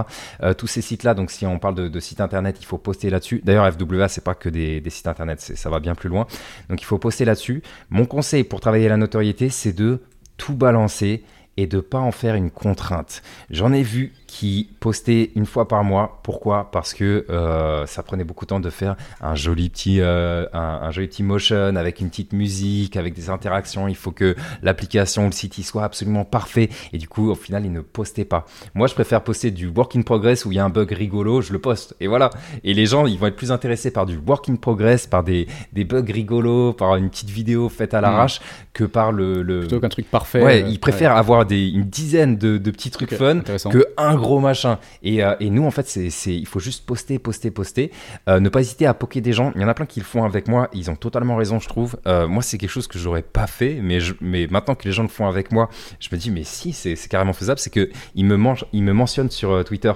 [0.57, 3.43] tous ces sites-là, donc si on parle de, sites internet, il faut poster là-dessus.
[3.45, 6.28] D'ailleurs FWA, c'est pas que des, des sites internet, ça va bien plus loin.
[6.68, 7.64] Donc il faut poster là-dessus.
[7.90, 9.99] Mon conseil pour travailler la notoriété, c'est de
[10.43, 11.22] tout balancer
[11.57, 13.22] et de pas en faire une contrainte.
[13.49, 16.20] J'en ai vu qui postait une fois par mois.
[16.22, 16.70] Pourquoi?
[16.72, 20.90] Parce que euh, ça prenait beaucoup de temps de faire un joli petit, euh, un,
[20.90, 23.88] joli petit motion avec une petite musique, avec des interactions.
[23.88, 26.70] Il faut que l'application, le site, soit absolument parfait.
[26.94, 28.46] Et du coup, au final, il ne postait pas.
[28.74, 31.42] Moi, je préfère poster du work in progress où il y a un bug rigolo,
[31.42, 31.94] je le poste.
[32.00, 32.30] Et voilà.
[32.64, 35.46] Et les gens, ils vont être plus intéressés par du work in progress, par des,
[35.74, 38.02] des bugs rigolos, par une petite vidéo faite à mmh.
[38.02, 38.40] l'arrache,
[38.72, 39.60] que par le, le...
[39.60, 40.42] plutôt qu'un truc parfait.
[40.42, 44.40] Ouais, ils préfèrent avoir des, une dizaine de, de petits trucs fun que un gros
[44.40, 44.78] machin.
[45.02, 47.90] Et, euh, et nous, en fait, c'est, il faut juste poster, poster, poster.
[48.28, 49.52] Euh, ne pas hésiter à poker des gens.
[49.54, 50.68] Il y en a plein qui le font avec moi.
[50.72, 51.96] Ils ont totalement raison, je trouve.
[52.06, 54.92] Euh, moi, c'est quelque chose que j'aurais pas fait, mais, je, mais maintenant que les
[54.92, 55.68] gens le font avec moi,
[56.00, 57.58] je me dis, mais si, c'est, carrément faisable.
[57.58, 59.92] C'est que ils me, mangent, ils me mentionnent sur Twitter.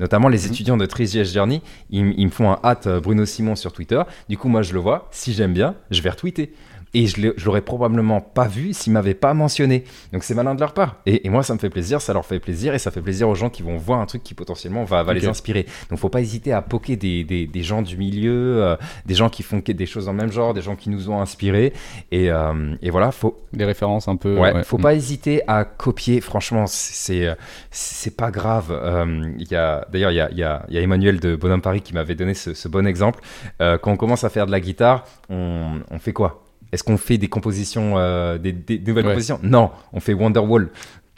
[0.00, 0.52] Notamment les mhm.
[0.52, 4.02] étudiants de 3GS Journey, ils, ils me font un hâte Bruno Simon sur Twitter.
[4.28, 5.08] Du coup, moi, je le vois.
[5.10, 6.52] Si j'aime bien, je vais retweeter
[6.94, 9.84] et je l'aurais probablement pas vu s'ils m'avaient pas mentionné.
[10.12, 10.96] Donc c'est malin de leur part.
[11.06, 13.34] Et, moi, ça me fait plaisir, ça leur fait plaisir et ça fait plaisir aux
[13.34, 15.66] gens qui vont voir un truc qui potentiellement va, va les inspirer.
[15.90, 18.76] Donc faut pas hésiter à poker des, des, des gens du milieu, euh,
[19.06, 21.20] des gens qui font des choses dans le même genre, des gens qui nous ont
[21.20, 21.72] inspirés.
[22.12, 23.40] Et, euh, et voilà, faut.
[23.52, 24.38] Des références un peu.
[24.38, 26.20] Ouais, faut pas hésiter à copier.
[26.20, 27.28] Franchement, c'est
[27.70, 28.66] c'est pas grave.
[28.70, 31.94] Euh, il D'ailleurs, il y a, y, a, y a, Emmanuel de Bonhomme Paris qui
[31.94, 33.20] m'avait donné ce, ce, bon exemple.
[33.58, 36.43] quand on commence à faire de la guitare, on, on fait quoi?
[36.74, 38.52] Est-ce qu'on fait des compositions, euh, des,
[38.84, 39.38] nouvelles compositions?
[39.42, 40.70] Non, on fait Wonderwall.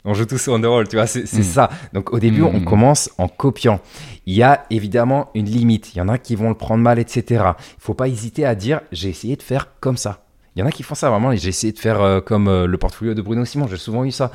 [0.05, 1.43] On joue tous Wonderwall, tu vois, c'est hmm.
[1.43, 1.69] ça.
[1.93, 2.63] Donc au début, on hmm.
[2.63, 3.81] commence en copiant.
[4.25, 5.95] Il y a évidemment une limite.
[5.95, 7.43] Il y en a qui vont le prendre mal, etc.
[7.77, 10.23] Il faut pas hésiter à dire j'ai essayé de faire comme ça.
[10.55, 11.35] Il y en a qui font ça vraiment.
[11.35, 13.67] J'ai essayé de faire comme le portfolio de Bruno Simon.
[13.67, 14.31] J'ai souvent eu ça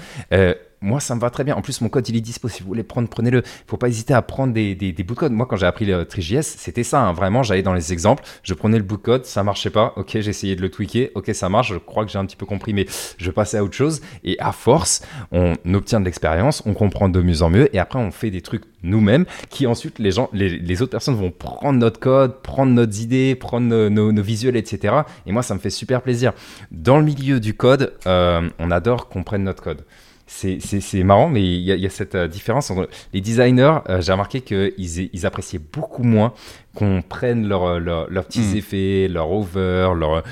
[0.82, 1.54] moi, ça me va très bien.
[1.54, 2.48] En plus, mon code, il est dispo.
[2.48, 3.38] Si vous voulez prendre, prenez-le.
[3.38, 5.32] Il faut pas hésiter à prendre des, des, bouts de code.
[5.32, 7.00] Moi, quand j'ai appris le TriJS, c'était ça.
[7.00, 7.12] Hein.
[7.12, 9.92] Vraiment, j'allais dans les exemples, je prenais le bout de code, ça marchait pas.
[9.96, 11.10] Ok, j'ai essayé de le tweaker.
[11.14, 11.72] Ok, ça marche.
[11.72, 14.00] Je crois que j'ai un petit peu compris, mais je passais à autre chose.
[14.24, 17.74] Et à force, on obtient de l'expérience, on comprend de mieux en mieux.
[17.74, 21.30] Et après, on fait des trucs nous-mêmes qui ensuite, les gens, les, autres personnes vont
[21.30, 24.94] prendre notre code, prendre nos idées, prendre nos, visuels, etc.
[25.26, 26.32] Et moi, ça me fait super plaisir.
[26.70, 29.84] Dans le milieu du code, euh, on adore qu'on prenne notre code
[30.32, 33.78] c'est marrant, mais il y, a cette euh, différence entre les designers.
[33.88, 34.72] Euh, j'ai remarqué qu'ils
[35.12, 36.32] ils appréciaient beaucoup moins
[36.74, 38.56] qu'on prenne leurs leur, petits hmm.
[38.56, 40.22] effets, leur over, leur,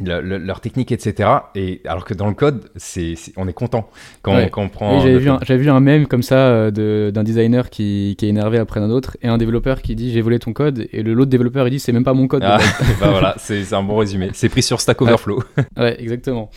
[0.00, 1.30] leur, technique, etc.
[1.54, 3.88] Et alors que dans le code, c'est on est content
[4.22, 5.00] quand, quand on prend.
[5.00, 8.58] J'avais vu, un, vu un mème comme ça euh, d'un designer qui, qui, est énervé
[8.58, 11.68] après un autre et un développeur qui dit j'ai volé ton code et l'autre développeur
[11.68, 12.42] il dit c'est même pas mon code.
[12.44, 12.58] Ah,
[13.00, 14.30] bah voilà, c'est un bon résumé.
[14.32, 15.42] C'est pris sur Stack Overflow.
[15.76, 16.50] ouais, exactement.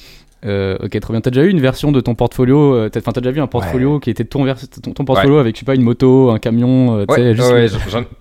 [0.45, 1.21] Euh, ok, trop bien.
[1.21, 3.99] T'as déjà eu une version de ton portfolio euh, Enfin, t'as déjà vu un portfolio
[3.99, 4.45] qui était ton,
[4.93, 7.35] ton, portfolio avec, je sais pas, une moto, un camion euh, Ouais,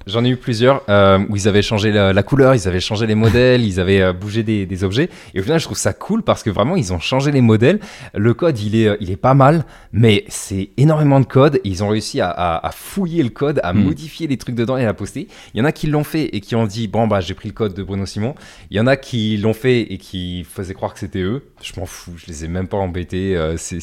[0.06, 0.82] j'en ai eu plusieurs
[1.28, 4.66] où ils avaient changé la, couleur, ils avaient changé les modèles, ils avaient bougé des,
[4.66, 5.10] des, objets.
[5.34, 7.80] Et au final, je trouve ça cool parce que vraiment, ils ont changé les modèles.
[8.14, 11.60] Le code, il est, il est pas mal, mais c'est énormément de code.
[11.64, 13.84] Ils ont réussi à, à, fouiller le code, à hmm.
[13.84, 15.28] modifier les trucs dedans et à poster.
[15.54, 17.48] Il y en a qui l'ont fait et qui ont dit bon, bah, j'ai pris
[17.48, 18.34] le code de Bruno Simon.
[18.70, 21.42] Il y en a qui l'ont fait et qui faisaient croire que c'était eux.
[21.62, 23.36] Je m'en fous je les ai même pas embêtés.
[23.36, 23.80] Euh, c'est,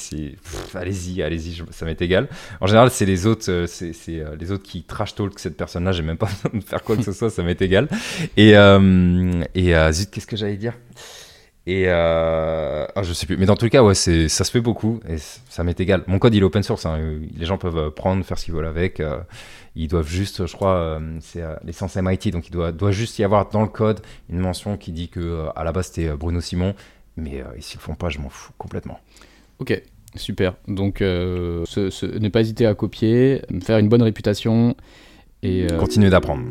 [0.76, 2.28] allez-y, allez-y, ça m'est égal.
[2.62, 5.92] En général, c'est les autres, euh, c'est, euh, les autres qui trash talk cette personne-là.
[5.92, 7.88] J'ai même pas besoin de faire quoi que ce soit, ça m'est égal.
[8.38, 10.74] Et, et zut, qu'est-ce que j'allais dire?
[11.66, 15.00] Et ah, je sais plus, mais dans tous les cas, ouais, ça se fait beaucoup
[15.08, 16.04] et ça m'est égal.
[16.08, 17.00] Mon code il est open source, hein.
[17.36, 19.02] les gens peuvent prendre, faire ce qu'ils veulent avec.
[19.76, 23.50] ils doivent juste, je crois, c'est l'essence MIT, donc il doit, doit juste y avoir
[23.50, 26.76] dans le code une mention qui dit que à la base c'était Bruno Simon
[27.18, 29.00] mais euh, s'ils le font pas, je m'en fous complètement.
[29.60, 29.82] Ok,
[30.16, 30.56] super.
[30.68, 34.76] Donc, euh, ne pas hésiter à copier, faire une bonne réputation
[35.42, 36.44] et euh, continuer d'apprendre.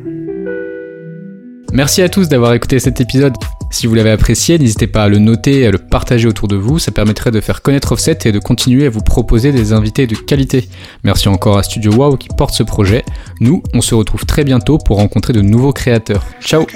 [1.72, 3.32] Merci à tous d'avoir écouté cet épisode.
[3.70, 6.54] Si vous l'avez apprécié, n'hésitez pas à le noter et à le partager autour de
[6.54, 6.78] vous.
[6.78, 10.14] Ça permettrait de faire connaître Offset et de continuer à vous proposer des invités de
[10.14, 10.68] qualité.
[11.02, 13.02] Merci encore à Studio Wow qui porte ce projet.
[13.40, 16.26] Nous, on se retrouve très bientôt pour rencontrer de nouveaux créateurs.
[16.42, 16.66] Ciao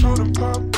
[0.00, 0.75] shoot and pop.